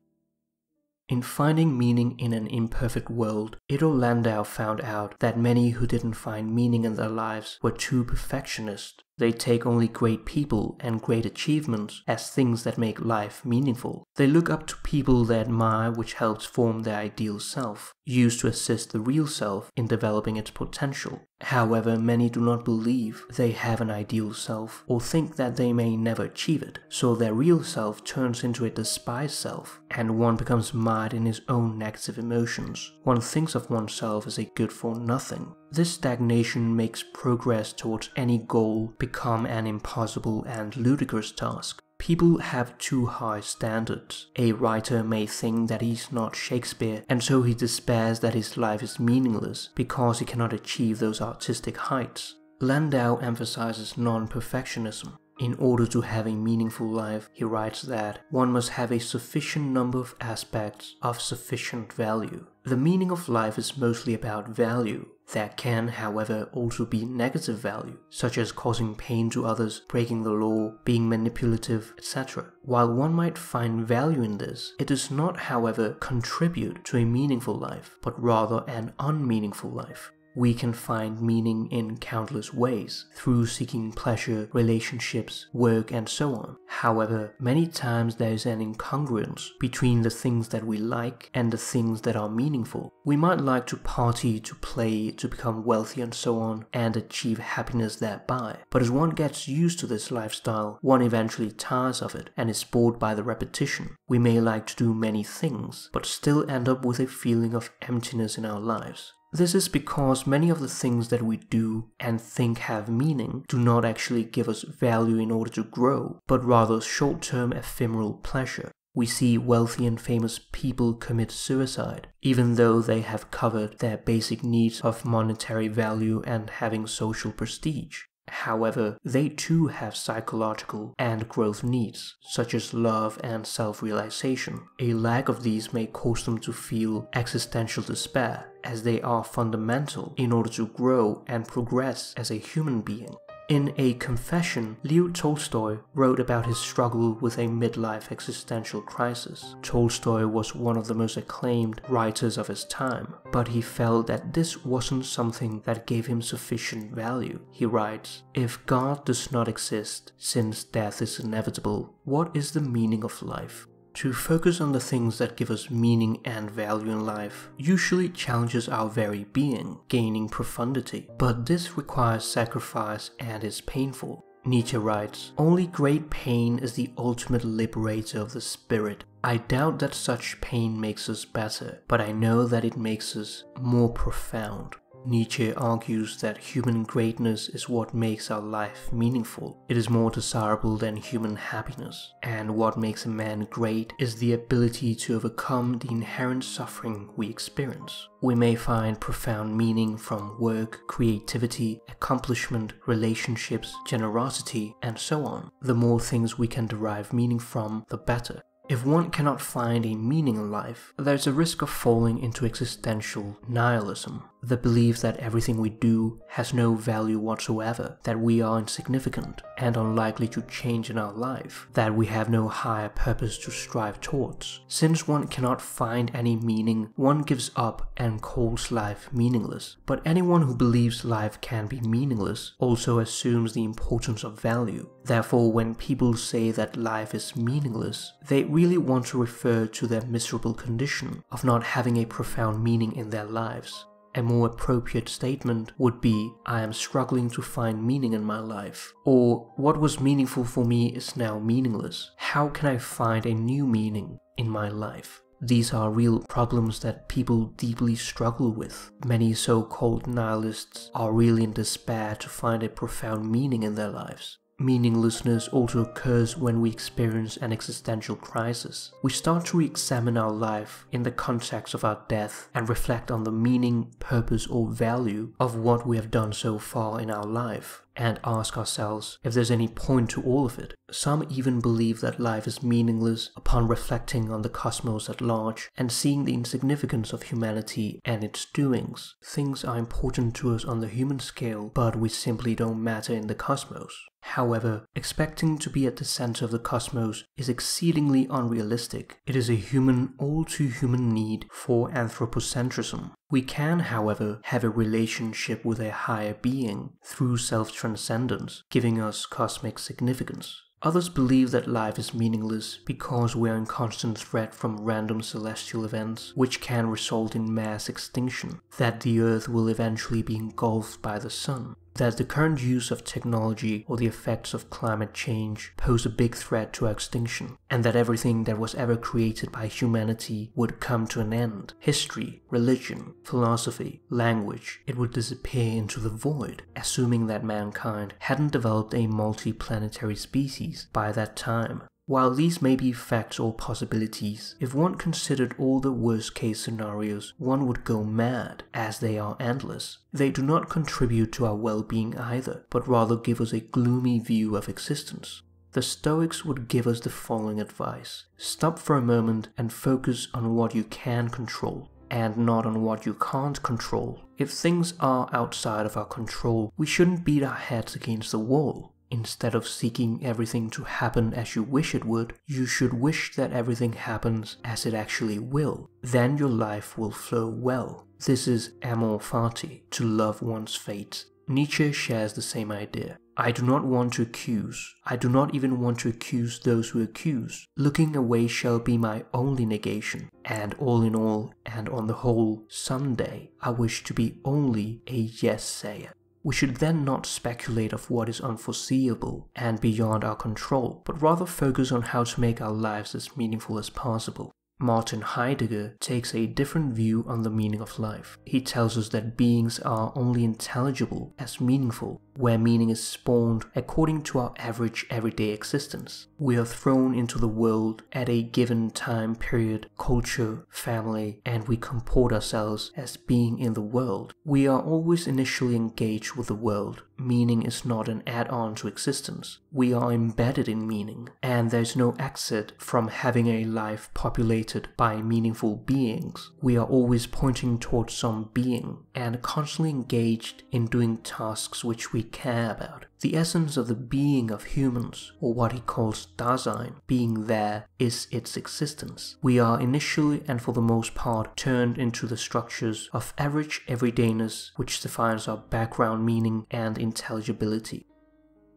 In 1.08 1.22
finding 1.22 1.78
meaning 1.78 2.18
in 2.18 2.34
an 2.34 2.48
imperfect 2.48 3.08
world, 3.08 3.56
Iddo 3.70 3.90
Landau 3.92 4.44
found 4.44 4.80
out 4.80 5.20
that 5.20 5.38
many 5.38 5.70
who 5.70 5.86
didn't 5.86 6.14
find 6.14 6.54
meaning 6.54 6.84
in 6.84 6.94
their 6.94 7.10
lives 7.10 7.58
were 7.60 7.70
too 7.70 8.02
perfectionist. 8.02 9.02
They 9.18 9.32
take 9.32 9.66
only 9.66 9.88
great 9.88 10.24
people 10.24 10.76
and 10.80 11.02
great 11.02 11.26
achievements 11.26 12.02
as 12.06 12.30
things 12.30 12.62
that 12.62 12.78
make 12.78 13.00
life 13.00 13.44
meaningful. 13.44 14.04
They 14.14 14.28
look 14.28 14.48
up 14.48 14.66
to 14.68 14.76
people 14.84 15.24
they 15.24 15.40
admire 15.40 15.90
which 15.90 16.14
helps 16.14 16.46
form 16.46 16.84
their 16.84 16.96
ideal 16.96 17.40
self, 17.40 17.92
used 18.06 18.40
to 18.40 18.46
assist 18.46 18.92
the 18.92 19.00
real 19.00 19.26
self 19.26 19.70
in 19.76 19.88
developing 19.88 20.36
its 20.36 20.52
potential. 20.52 21.22
However, 21.40 21.96
many 21.96 22.28
do 22.30 22.40
not 22.40 22.64
believe 22.64 23.24
they 23.36 23.52
have 23.52 23.80
an 23.80 23.90
ideal 23.90 24.34
self 24.34 24.84
or 24.86 25.00
think 25.00 25.36
that 25.36 25.56
they 25.56 25.72
may 25.72 25.96
never 25.96 26.24
achieve 26.24 26.62
it, 26.62 26.78
so 26.88 27.14
their 27.14 27.34
real 27.34 27.62
self 27.62 28.04
turns 28.04 28.44
into 28.44 28.64
a 28.64 28.70
despised 28.70 29.34
self, 29.34 29.80
and 29.90 30.18
one 30.18 30.36
becomes 30.36 30.74
mired 30.74 31.14
in 31.14 31.26
his 31.26 31.40
own 31.48 31.78
negative 31.78 32.18
emotions. 32.18 32.92
One 33.02 33.20
thinks 33.20 33.54
of 33.58 33.68
oneself 33.70 34.26
as 34.26 34.38
a 34.38 34.44
good 34.44 34.72
for 34.72 34.94
nothing. 34.94 35.54
This 35.70 35.92
stagnation 35.92 36.74
makes 36.74 37.04
progress 37.12 37.72
towards 37.72 38.10
any 38.16 38.38
goal 38.38 38.94
become 38.98 39.44
an 39.44 39.66
impossible 39.66 40.44
and 40.44 40.74
ludicrous 40.76 41.32
task. 41.32 41.82
People 41.98 42.38
have 42.38 42.78
too 42.78 43.06
high 43.06 43.40
standards. 43.40 44.28
A 44.36 44.52
writer 44.52 45.02
may 45.02 45.26
think 45.26 45.68
that 45.68 45.80
he's 45.80 46.12
not 46.12 46.36
Shakespeare, 46.36 47.02
and 47.08 47.22
so 47.22 47.42
he 47.42 47.54
despairs 47.54 48.20
that 48.20 48.34
his 48.34 48.56
life 48.56 48.82
is 48.82 49.00
meaningless 49.00 49.70
because 49.74 50.20
he 50.20 50.24
cannot 50.24 50.52
achieve 50.52 51.00
those 51.00 51.20
artistic 51.20 51.76
heights. 51.76 52.36
Landau 52.60 53.16
emphasizes 53.16 53.98
non 53.98 54.28
perfectionism. 54.28 55.16
In 55.38 55.54
order 55.54 55.86
to 55.86 56.00
have 56.00 56.26
a 56.26 56.34
meaningful 56.34 56.88
life, 56.88 57.30
he 57.32 57.44
writes 57.44 57.82
that 57.82 58.18
one 58.30 58.50
must 58.50 58.70
have 58.70 58.90
a 58.90 58.98
sufficient 58.98 59.66
number 59.66 59.98
of 59.98 60.16
aspects 60.20 60.96
of 61.00 61.20
sufficient 61.20 61.92
value. 61.92 62.46
The 62.64 62.76
meaning 62.76 63.12
of 63.12 63.28
life 63.28 63.56
is 63.56 63.78
mostly 63.78 64.14
about 64.14 64.48
value. 64.48 65.06
There 65.32 65.50
can, 65.56 65.88
however, 65.88 66.48
also 66.52 66.84
be 66.84 67.04
negative 67.04 67.58
value, 67.58 67.98
such 68.10 68.36
as 68.36 68.50
causing 68.50 68.96
pain 68.96 69.30
to 69.30 69.46
others, 69.46 69.82
breaking 69.86 70.24
the 70.24 70.32
law, 70.32 70.72
being 70.84 71.08
manipulative, 71.08 71.94
etc. 71.98 72.46
While 72.62 72.92
one 72.92 73.12
might 73.12 73.38
find 73.38 73.86
value 73.86 74.22
in 74.22 74.38
this, 74.38 74.74
it 74.80 74.88
does 74.88 75.10
not, 75.10 75.38
however, 75.38 75.94
contribute 76.00 76.84
to 76.86 76.96
a 76.96 77.04
meaningful 77.04 77.54
life, 77.54 77.96
but 78.02 78.20
rather 78.20 78.64
an 78.66 78.92
unmeaningful 78.98 79.70
life. 79.70 80.10
We 80.34 80.54
can 80.54 80.72
find 80.72 81.20
meaning 81.20 81.68
in 81.70 81.98
countless 81.98 82.54
ways, 82.54 83.06
through 83.14 83.46
seeking 83.46 83.92
pleasure, 83.92 84.48
relationships, 84.52 85.46
work, 85.52 85.92
and 85.92 86.08
so 86.08 86.34
on. 86.34 86.56
However, 86.66 87.34
many 87.40 87.66
times 87.66 88.16
there 88.16 88.32
is 88.32 88.46
an 88.46 88.60
incongruence 88.60 89.48
between 89.58 90.02
the 90.02 90.10
things 90.10 90.48
that 90.48 90.64
we 90.64 90.78
like 90.78 91.30
and 91.34 91.50
the 91.50 91.58
things 91.58 92.02
that 92.02 92.14
are 92.14 92.28
meaningful. 92.28 92.92
We 93.04 93.16
might 93.16 93.40
like 93.40 93.66
to 93.68 93.76
party, 93.76 94.38
to 94.40 94.54
play, 94.54 95.10
to 95.10 95.28
become 95.28 95.64
wealthy, 95.64 96.02
and 96.02 96.14
so 96.14 96.38
on, 96.40 96.66
and 96.72 96.96
achieve 96.96 97.38
happiness 97.38 97.96
thereby. 97.96 98.58
But 98.70 98.82
as 98.82 98.90
one 98.90 99.10
gets 99.10 99.48
used 99.48 99.80
to 99.80 99.86
this 99.86 100.10
lifestyle, 100.10 100.78
one 100.82 101.02
eventually 101.02 101.50
tires 101.50 102.00
of 102.00 102.14
it 102.14 102.30
and 102.36 102.48
is 102.48 102.62
bored 102.62 102.98
by 102.98 103.14
the 103.14 103.24
repetition. 103.24 103.96
We 104.08 104.18
may 104.18 104.40
like 104.40 104.66
to 104.68 104.76
do 104.76 104.94
many 104.94 105.24
things, 105.24 105.90
but 105.92 106.06
still 106.06 106.48
end 106.48 106.68
up 106.68 106.84
with 106.84 107.00
a 107.00 107.06
feeling 107.06 107.54
of 107.54 107.70
emptiness 107.82 108.38
in 108.38 108.44
our 108.44 108.60
lives. 108.60 109.14
This 109.30 109.54
is 109.54 109.68
because 109.68 110.26
many 110.26 110.48
of 110.48 110.60
the 110.60 110.68
things 110.68 111.08
that 111.08 111.22
we 111.22 111.36
do 111.36 111.90
and 112.00 112.18
think 112.18 112.58
have 112.58 112.88
meaning 112.88 113.44
do 113.48 113.58
not 113.58 113.84
actually 113.84 114.24
give 114.24 114.48
us 114.48 114.62
value 114.62 115.18
in 115.18 115.30
order 115.30 115.50
to 115.52 115.64
grow, 115.64 116.18
but 116.26 116.44
rather 116.44 116.80
short 116.80 117.20
term 117.20 117.52
ephemeral 117.52 118.14
pleasure. 118.14 118.72
We 118.94 119.06
see 119.06 119.36
wealthy 119.36 119.86
and 119.86 120.00
famous 120.00 120.40
people 120.50 120.94
commit 120.94 121.30
suicide, 121.30 122.08
even 122.22 122.54
though 122.54 122.80
they 122.80 123.02
have 123.02 123.30
covered 123.30 123.78
their 123.78 123.98
basic 123.98 124.42
needs 124.42 124.80
of 124.80 125.04
monetary 125.04 125.68
value 125.68 126.22
and 126.26 126.48
having 126.48 126.86
social 126.86 127.30
prestige. 127.30 128.04
However, 128.28 128.98
they 129.04 129.28
too 129.28 129.68
have 129.68 129.96
psychological 129.96 130.94
and 130.98 131.28
growth 131.28 131.62
needs, 131.62 132.16
such 132.22 132.54
as 132.54 132.74
love 132.74 133.18
and 133.22 133.46
self 133.46 133.82
realization. 133.82 134.60
A 134.80 134.94
lack 134.94 135.28
of 135.28 135.42
these 135.42 135.72
may 135.72 135.86
cause 135.86 136.24
them 136.24 136.38
to 136.38 136.52
feel 136.52 137.08
existential 137.14 137.82
despair, 137.82 138.52
as 138.68 138.82
they 138.82 139.00
are 139.00 139.24
fundamental 139.24 140.12
in 140.16 140.30
order 140.30 140.50
to 140.50 140.66
grow 140.68 141.24
and 141.26 141.48
progress 141.48 142.14
as 142.16 142.30
a 142.30 142.36
human 142.36 142.82
being. 142.82 143.16
In 143.48 143.72
a 143.78 143.94
confession, 143.94 144.76
Leo 144.82 145.08
Tolstoy 145.08 145.78
wrote 145.94 146.20
about 146.20 146.44
his 146.44 146.58
struggle 146.58 147.14
with 147.14 147.38
a 147.38 147.46
midlife 147.46 148.12
existential 148.12 148.82
crisis. 148.82 149.54
Tolstoy 149.62 150.26
was 150.26 150.54
one 150.54 150.76
of 150.76 150.86
the 150.86 150.94
most 150.94 151.16
acclaimed 151.16 151.80
writers 151.88 152.36
of 152.36 152.48
his 152.48 152.66
time, 152.66 153.14
but 153.32 153.48
he 153.48 153.62
felt 153.62 154.06
that 154.08 154.34
this 154.34 154.66
wasn't 154.66 155.06
something 155.06 155.62
that 155.64 155.86
gave 155.86 156.06
him 156.06 156.20
sufficient 156.20 156.92
value. 156.92 157.40
He 157.50 157.64
writes, 157.64 158.22
If 158.34 158.66
God 158.66 159.06
does 159.06 159.32
not 159.32 159.48
exist, 159.48 160.12
since 160.18 160.62
death 160.62 161.00
is 161.00 161.18
inevitable, 161.18 161.94
what 162.04 162.36
is 162.36 162.50
the 162.50 162.60
meaning 162.60 163.02
of 163.02 163.22
life? 163.22 163.66
To 163.98 164.12
focus 164.12 164.60
on 164.60 164.70
the 164.70 164.78
things 164.78 165.18
that 165.18 165.36
give 165.36 165.50
us 165.50 165.70
meaning 165.70 166.20
and 166.24 166.48
value 166.48 166.92
in 166.92 167.04
life 167.04 167.50
usually 167.56 168.08
challenges 168.08 168.68
our 168.68 168.88
very 168.88 169.24
being, 169.24 169.80
gaining 169.88 170.28
profundity. 170.28 171.08
But 171.18 171.46
this 171.46 171.76
requires 171.76 172.22
sacrifice 172.22 173.10
and 173.18 173.42
is 173.42 173.60
painful. 173.60 174.24
Nietzsche 174.44 174.76
writes, 174.76 175.32
Only 175.36 175.66
great 175.66 176.10
pain 176.10 176.60
is 176.60 176.74
the 176.74 176.92
ultimate 176.96 177.42
liberator 177.42 178.20
of 178.20 178.32
the 178.32 178.40
spirit. 178.40 179.02
I 179.24 179.38
doubt 179.38 179.80
that 179.80 179.94
such 179.94 180.40
pain 180.40 180.80
makes 180.80 181.08
us 181.08 181.24
better, 181.24 181.82
but 181.88 182.00
I 182.00 182.12
know 182.12 182.46
that 182.46 182.64
it 182.64 182.76
makes 182.76 183.16
us 183.16 183.42
more 183.60 183.88
profound. 183.88 184.76
Nietzsche 185.08 185.54
argues 185.54 186.20
that 186.20 186.36
human 186.36 186.84
greatness 186.84 187.48
is 187.48 187.66
what 187.66 187.94
makes 187.94 188.30
our 188.30 188.42
life 188.42 188.92
meaningful. 188.92 189.58
It 189.66 189.78
is 189.78 189.88
more 189.88 190.10
desirable 190.10 190.76
than 190.76 190.96
human 190.96 191.34
happiness. 191.34 192.12
And 192.22 192.54
what 192.54 192.76
makes 192.76 193.06
a 193.06 193.08
man 193.08 193.48
great 193.50 193.94
is 193.98 194.16
the 194.16 194.34
ability 194.34 194.94
to 194.96 195.16
overcome 195.16 195.78
the 195.78 195.90
inherent 195.90 196.44
suffering 196.44 197.08
we 197.16 197.30
experience. 197.30 198.08
We 198.20 198.34
may 198.34 198.54
find 198.54 199.00
profound 199.00 199.56
meaning 199.56 199.96
from 199.96 200.38
work, 200.38 200.86
creativity, 200.88 201.80
accomplishment, 201.88 202.74
relationships, 202.86 203.74
generosity, 203.86 204.74
and 204.82 204.98
so 204.98 205.24
on. 205.24 205.50
The 205.62 205.74
more 205.74 206.00
things 206.00 206.36
we 206.36 206.48
can 206.48 206.66
derive 206.66 207.14
meaning 207.14 207.38
from, 207.38 207.86
the 207.88 207.96
better. 207.96 208.42
If 208.68 208.84
one 208.84 209.08
cannot 209.10 209.40
find 209.40 209.86
a 209.86 209.94
meaning 209.94 210.36
in 210.36 210.50
life, 210.50 210.92
there's 210.98 211.26
a 211.26 211.32
risk 211.32 211.62
of 211.62 211.70
falling 211.70 212.18
into 212.18 212.44
existential 212.44 213.38
nihilism, 213.48 214.24
the 214.42 214.56
belief 214.56 215.00
that 215.00 215.16
everything 215.18 215.60
we 215.60 215.70
do 215.70 216.20
has 216.28 216.54
no 216.54 216.74
value 216.74 217.18
whatsoever, 217.18 217.98
that 218.04 218.18
we 218.18 218.40
are 218.40 218.58
insignificant 218.58 219.42
and 219.56 219.76
unlikely 219.76 220.28
to 220.28 220.42
change 220.42 220.90
in 220.90 220.98
our 220.98 221.12
life, 221.12 221.68
that 221.74 221.94
we 221.94 222.06
have 222.06 222.28
no 222.28 222.48
higher 222.48 222.88
purpose 222.88 223.38
to 223.38 223.50
strive 223.50 224.00
towards. 224.00 224.60
Since 224.68 225.08
one 225.08 225.26
cannot 225.26 225.60
find 225.60 226.10
any 226.14 226.36
meaning, 226.36 226.90
one 226.96 227.22
gives 227.22 227.50
up 227.56 227.90
and 227.96 228.22
calls 228.22 228.70
life 228.70 229.12
meaningless. 229.12 229.76
But 229.86 230.02
anyone 230.04 230.42
who 230.42 230.54
believes 230.54 231.04
life 231.04 231.40
can 231.40 231.66
be 231.66 231.80
meaningless 231.80 232.52
also 232.58 232.98
assumes 233.00 233.52
the 233.52 233.64
importance 233.64 234.24
of 234.24 234.40
value. 234.40 234.88
Therefore, 235.04 235.52
when 235.52 235.74
people 235.74 236.14
say 236.14 236.50
that 236.52 236.76
life 236.76 237.14
is 237.14 237.34
meaningless, 237.34 238.12
they 238.28 238.44
really 238.44 238.78
want 238.78 239.06
to 239.06 239.18
refer 239.18 239.66
to 239.66 239.86
their 239.86 240.02
miserable 240.02 240.54
condition 240.54 241.24
of 241.30 241.44
not 241.44 241.62
having 241.62 241.96
a 241.96 242.06
profound 242.06 242.62
meaning 242.62 242.94
in 242.94 243.10
their 243.10 243.24
lives. 243.24 243.86
A 244.18 244.22
more 244.22 244.48
appropriate 244.48 245.08
statement 245.08 245.70
would 245.78 246.00
be 246.00 246.32
I 246.44 246.62
am 246.62 246.72
struggling 246.72 247.30
to 247.30 247.40
find 247.40 247.86
meaning 247.86 248.14
in 248.14 248.24
my 248.24 248.40
life, 248.40 248.92
or 249.04 249.52
what 249.54 249.78
was 249.78 250.00
meaningful 250.00 250.42
for 250.42 250.64
me 250.64 250.88
is 250.88 251.16
now 251.16 251.38
meaningless. 251.38 252.10
How 252.16 252.48
can 252.48 252.68
I 252.68 252.78
find 252.78 253.24
a 253.24 253.32
new 253.32 253.64
meaning 253.64 254.18
in 254.36 254.50
my 254.50 254.70
life? 254.70 255.22
These 255.40 255.72
are 255.72 255.92
real 255.92 256.18
problems 256.28 256.80
that 256.80 257.08
people 257.08 257.52
deeply 257.56 257.94
struggle 257.94 258.50
with. 258.50 258.90
Many 259.06 259.34
so 259.34 259.62
called 259.62 260.08
nihilists 260.08 260.90
are 260.96 261.12
really 261.12 261.44
in 261.44 261.52
despair 261.52 262.16
to 262.16 262.28
find 262.28 262.64
a 262.64 262.68
profound 262.68 263.30
meaning 263.30 263.62
in 263.62 263.76
their 263.76 263.90
lives. 263.90 264.38
Meaninglessness 264.60 265.46
also 265.48 265.82
occurs 265.82 266.36
when 266.36 266.60
we 266.60 266.68
experience 266.68 267.36
an 267.36 267.52
existential 267.52 268.16
crisis. 268.16 268.90
We 269.02 269.10
start 269.10 269.46
to 269.46 269.58
re-examine 269.58 270.16
our 270.16 270.32
life 270.32 270.84
in 270.90 271.04
the 271.04 271.12
context 271.12 271.74
of 271.74 271.84
our 271.84 272.02
death 272.08 272.48
and 272.54 272.68
reflect 272.68 273.12
on 273.12 273.22
the 273.22 273.30
meaning, 273.30 273.94
purpose 274.00 274.48
or 274.48 274.68
value 274.68 275.32
of 275.38 275.54
what 275.54 275.86
we 275.86 275.96
have 275.96 276.10
done 276.10 276.32
so 276.32 276.58
far 276.58 277.00
in 277.00 277.08
our 277.08 277.24
life 277.24 277.84
and 277.98 278.20
ask 278.24 278.56
ourselves 278.56 279.18
if 279.22 279.34
there's 279.34 279.50
any 279.50 279.68
point 279.68 280.08
to 280.10 280.22
all 280.22 280.46
of 280.46 280.58
it. 280.58 280.74
Some 280.90 281.26
even 281.28 281.60
believe 281.60 282.00
that 282.00 282.20
life 282.20 282.46
is 282.46 282.62
meaningless 282.62 283.30
upon 283.36 283.68
reflecting 283.68 284.30
on 284.30 284.42
the 284.42 284.48
cosmos 284.48 285.10
at 285.10 285.20
large 285.20 285.68
and 285.76 285.92
seeing 285.92 286.24
the 286.24 286.32
insignificance 286.32 287.12
of 287.12 287.24
humanity 287.24 288.00
and 288.04 288.24
its 288.24 288.46
doings. 288.46 289.16
Things 289.22 289.64
are 289.64 289.76
important 289.76 290.34
to 290.36 290.54
us 290.54 290.64
on 290.64 290.80
the 290.80 290.88
human 290.88 291.18
scale, 291.18 291.70
but 291.74 291.96
we 291.96 292.08
simply 292.08 292.54
don't 292.54 292.82
matter 292.82 293.12
in 293.12 293.26
the 293.26 293.34
cosmos. 293.34 293.92
However, 294.22 294.84
expecting 294.94 295.58
to 295.58 295.70
be 295.70 295.86
at 295.86 295.96
the 295.96 296.04
center 296.04 296.44
of 296.44 296.50
the 296.50 296.58
cosmos 296.58 297.24
is 297.36 297.48
exceedingly 297.48 298.26
unrealistic. 298.30 299.20
It 299.26 299.36
is 299.36 299.48
a 299.48 299.54
human, 299.54 300.14
all 300.18 300.44
too 300.44 300.68
human 300.68 301.12
need 301.12 301.46
for 301.50 301.90
anthropocentrism. 301.90 303.12
We 303.30 303.42
can, 303.42 303.80
however, 303.80 304.40
have 304.44 304.64
a 304.64 304.70
relationship 304.70 305.64
with 305.64 305.80
a 305.80 305.90
higher 305.90 306.34
being 306.34 306.94
through 307.04 307.36
self 307.36 307.72
transcendence, 307.72 308.62
giving 308.70 309.00
us 309.00 309.26
cosmic 309.26 309.78
significance. 309.78 310.62
Others 310.80 311.08
believe 311.08 311.50
that 311.50 311.66
life 311.66 311.98
is 311.98 312.14
meaningless 312.14 312.78
because 312.86 313.34
we 313.34 313.50
are 313.50 313.56
in 313.56 313.66
constant 313.66 314.16
threat 314.16 314.54
from 314.54 314.80
random 314.80 315.22
celestial 315.22 315.84
events 315.84 316.32
which 316.36 316.60
can 316.60 316.86
result 316.86 317.34
in 317.34 317.52
mass 317.52 317.88
extinction, 317.88 318.60
that 318.76 319.00
the 319.00 319.20
earth 319.20 319.48
will 319.48 319.68
eventually 319.68 320.22
be 320.22 320.36
engulfed 320.36 321.02
by 321.02 321.18
the 321.18 321.30
sun, 321.30 321.74
that 321.94 322.16
the 322.16 322.24
current 322.24 322.62
use 322.62 322.90
of 322.90 323.04
technology 323.04 323.84
or 323.88 323.96
the 323.96 324.06
effects 324.06 324.54
of 324.54 324.70
climate 324.70 325.12
change 325.12 325.72
pose 325.76 326.06
a 326.06 326.10
big 326.10 326.34
threat 326.34 326.72
to 326.72 326.86
our 326.86 326.92
extinction, 326.92 327.56
and 327.68 327.84
that 327.84 327.96
everything 327.96 328.44
that 328.44 328.58
was 328.58 328.74
ever 328.74 328.96
created 328.96 329.50
by 329.50 329.66
humanity 329.66 330.52
would 330.54 330.80
come 330.80 331.06
to 331.08 331.20
an 331.20 331.32
end. 331.32 331.74
History, 331.78 332.42
religion, 332.50 333.14
philosophy, 333.24 334.02
language, 334.10 334.80
it 334.86 334.96
would 334.96 335.12
disappear 335.12 335.76
into 335.76 336.00
the 336.00 336.08
void, 336.08 336.62
assuming 336.76 337.26
that 337.26 337.44
mankind 337.44 338.14
hadn't 338.20 338.52
developed 338.52 338.94
a 338.94 339.06
multi-planetary 339.06 340.16
species 340.16 340.86
by 340.92 341.12
that 341.12 341.36
time. 341.36 341.82
While 342.08 342.32
these 342.32 342.62
may 342.62 342.74
be 342.74 342.90
facts 342.92 343.38
or 343.38 343.52
possibilities, 343.52 344.54
if 344.60 344.74
one 344.74 344.94
considered 344.94 345.54
all 345.58 345.78
the 345.78 345.92
worst 345.92 346.34
case 346.34 346.58
scenarios, 346.58 347.34
one 347.36 347.66
would 347.66 347.84
go 347.84 348.02
mad, 348.02 348.62
as 348.72 348.98
they 348.98 349.18
are 349.18 349.36
endless. 349.38 349.98
They 350.10 350.30
do 350.30 350.40
not 350.40 350.70
contribute 350.70 351.32
to 351.32 351.44
our 351.44 351.54
well 351.54 351.82
being 351.82 352.16
either, 352.16 352.64
but 352.70 352.88
rather 352.88 353.14
give 353.14 353.42
us 353.42 353.52
a 353.52 353.60
gloomy 353.60 354.20
view 354.20 354.56
of 354.56 354.70
existence. 354.70 355.42
The 355.72 355.82
Stoics 355.82 356.46
would 356.46 356.66
give 356.66 356.86
us 356.86 357.00
the 357.00 357.10
following 357.10 357.60
advice 357.60 358.24
Stop 358.38 358.78
for 358.78 358.96
a 358.96 359.02
moment 359.02 359.50
and 359.58 359.70
focus 359.70 360.28
on 360.32 360.54
what 360.54 360.74
you 360.74 360.84
can 360.84 361.28
control 361.28 361.90
and 362.10 362.38
not 362.38 362.64
on 362.64 362.80
what 362.84 363.04
you 363.04 363.12
can't 363.12 363.62
control. 363.62 364.22
If 364.38 364.50
things 364.50 364.94
are 364.98 365.28
outside 365.34 365.84
of 365.84 365.98
our 365.98 366.06
control, 366.06 366.72
we 366.78 366.86
shouldn't 366.86 367.26
beat 367.26 367.42
our 367.42 367.54
heads 367.54 367.94
against 367.94 368.30
the 368.30 368.38
wall. 368.38 368.94
Instead 369.10 369.54
of 369.54 369.66
seeking 369.66 370.24
everything 370.24 370.68
to 370.70 370.84
happen 370.84 371.32
as 371.34 371.56
you 371.56 371.62
wish 371.62 371.94
it 371.94 372.04
would, 372.04 372.34
you 372.46 372.66
should 372.66 372.92
wish 372.92 373.34
that 373.36 373.52
everything 373.52 373.92
happens 373.92 374.56
as 374.64 374.84
it 374.84 374.94
actually 374.94 375.38
will. 375.38 375.88
Then 376.02 376.36
your 376.36 376.50
life 376.50 376.98
will 376.98 377.10
flow 377.10 377.48
well. 377.48 378.06
This 378.26 378.46
is 378.48 378.72
amor 378.82 379.18
fati, 379.18 379.82
to 379.90 380.04
love 380.04 380.42
one's 380.42 380.74
fate. 380.74 381.24
Nietzsche 381.46 381.92
shares 381.92 382.34
the 382.34 382.42
same 382.42 382.70
idea. 382.70 383.16
I 383.40 383.52
do 383.52 383.62
not 383.62 383.84
want 383.84 384.14
to 384.14 384.22
accuse. 384.22 384.96
I 385.06 385.16
do 385.16 385.28
not 385.28 385.54
even 385.54 385.80
want 385.80 386.00
to 386.00 386.08
accuse 386.08 386.58
those 386.58 386.90
who 386.90 387.00
accuse. 387.00 387.66
Looking 387.76 388.16
away 388.16 388.48
shall 388.48 388.80
be 388.80 388.98
my 388.98 389.24
only 389.32 389.64
negation. 389.64 390.28
And 390.44 390.74
all 390.74 391.02
in 391.02 391.14
all, 391.14 391.54
and 391.64 391.88
on 391.88 392.08
the 392.08 392.14
whole, 392.14 392.64
someday, 392.68 393.50
I 393.62 393.70
wish 393.70 394.02
to 394.04 394.12
be 394.12 394.40
only 394.44 395.02
a 395.06 395.14
yes 395.14 395.62
sayer. 395.62 396.10
We 396.42 396.54
should 396.54 396.76
then 396.76 397.04
not 397.04 397.26
speculate 397.26 397.92
of 397.92 398.10
what 398.10 398.28
is 398.28 398.40
unforeseeable 398.40 399.48
and 399.56 399.80
beyond 399.80 400.24
our 400.24 400.36
control, 400.36 401.02
but 401.04 401.20
rather 401.20 401.46
focus 401.46 401.92
on 401.92 402.02
how 402.02 402.24
to 402.24 402.40
make 402.40 402.60
our 402.60 402.72
lives 402.72 403.14
as 403.14 403.36
meaningful 403.36 403.78
as 403.78 403.90
possible. 403.90 404.52
Martin 404.80 405.22
Heidegger 405.22 405.96
takes 405.98 406.32
a 406.34 406.46
different 406.46 406.94
view 406.94 407.24
on 407.26 407.42
the 407.42 407.50
meaning 407.50 407.80
of 407.80 407.98
life. 407.98 408.38
He 408.44 408.60
tells 408.60 408.96
us 408.96 409.08
that 409.08 409.36
beings 409.36 409.80
are 409.80 410.12
only 410.14 410.44
intelligible 410.44 411.34
as 411.36 411.60
meaningful 411.60 412.20
where 412.38 412.56
meaning 412.56 412.88
is 412.88 413.02
spawned 413.02 413.64
according 413.74 414.22
to 414.22 414.38
our 414.38 414.54
average 414.58 415.04
everyday 415.10 415.50
existence. 415.50 416.28
We 416.38 416.56
are 416.56 416.64
thrown 416.64 417.12
into 417.12 417.36
the 417.36 417.48
world 417.48 418.04
at 418.12 418.28
a 418.28 418.44
given 418.44 418.90
time 418.90 419.34
period, 419.34 419.90
culture, 419.98 420.64
family, 420.70 421.40
and 421.44 421.66
we 421.66 421.76
comport 421.76 422.32
ourselves 422.32 422.92
as 422.96 423.16
being 423.16 423.58
in 423.58 423.74
the 423.74 423.80
world. 423.80 424.34
We 424.44 424.68
are 424.68 424.80
always 424.80 425.26
initially 425.26 425.74
engaged 425.74 426.36
with 426.36 426.46
the 426.46 426.54
world. 426.54 427.02
Meaning 427.20 427.62
is 427.62 427.84
not 427.84 428.08
an 428.08 428.22
add 428.28 428.46
on 428.46 428.76
to 428.76 428.86
existence. 428.86 429.58
We 429.72 429.92
are 429.92 430.12
embedded 430.12 430.68
in 430.68 430.86
meaning, 430.86 431.30
and 431.42 431.72
there's 431.72 431.96
no 431.96 432.14
exit 432.16 432.74
from 432.78 433.08
having 433.08 433.48
a 433.48 433.64
life 433.64 434.08
populated 434.14 434.88
by 434.96 435.20
meaningful 435.20 435.74
beings. 435.74 436.52
We 436.62 436.76
are 436.78 436.86
always 436.86 437.26
pointing 437.26 437.80
towards 437.80 438.14
some 438.14 438.50
being 438.54 438.98
and 439.16 439.42
constantly 439.42 439.90
engaged 439.90 440.62
in 440.70 440.86
doing 440.86 441.16
tasks 441.16 441.82
which 441.82 442.12
we 442.12 442.22
care 442.28 442.70
about. 442.70 443.06
The 443.20 443.36
essence 443.36 443.76
of 443.76 443.88
the 443.88 443.94
being 443.94 444.50
of 444.50 444.64
humans, 444.64 445.32
or 445.40 445.52
what 445.52 445.72
he 445.72 445.80
calls 445.80 446.28
Dasein, 446.36 446.94
being 447.06 447.46
there, 447.46 447.86
is 447.98 448.28
its 448.30 448.56
existence. 448.56 449.36
We 449.42 449.58
are 449.58 449.80
initially 449.80 450.42
and 450.46 450.62
for 450.62 450.72
the 450.72 450.80
most 450.80 451.14
part 451.14 451.56
turned 451.56 451.98
into 451.98 452.26
the 452.26 452.36
structures 452.36 453.10
of 453.12 453.34
average 453.36 453.82
everydayness 453.88 454.70
which 454.76 455.00
defines 455.00 455.48
our 455.48 455.56
background 455.56 456.24
meaning 456.24 456.66
and 456.70 456.96
intelligibility. 456.96 458.06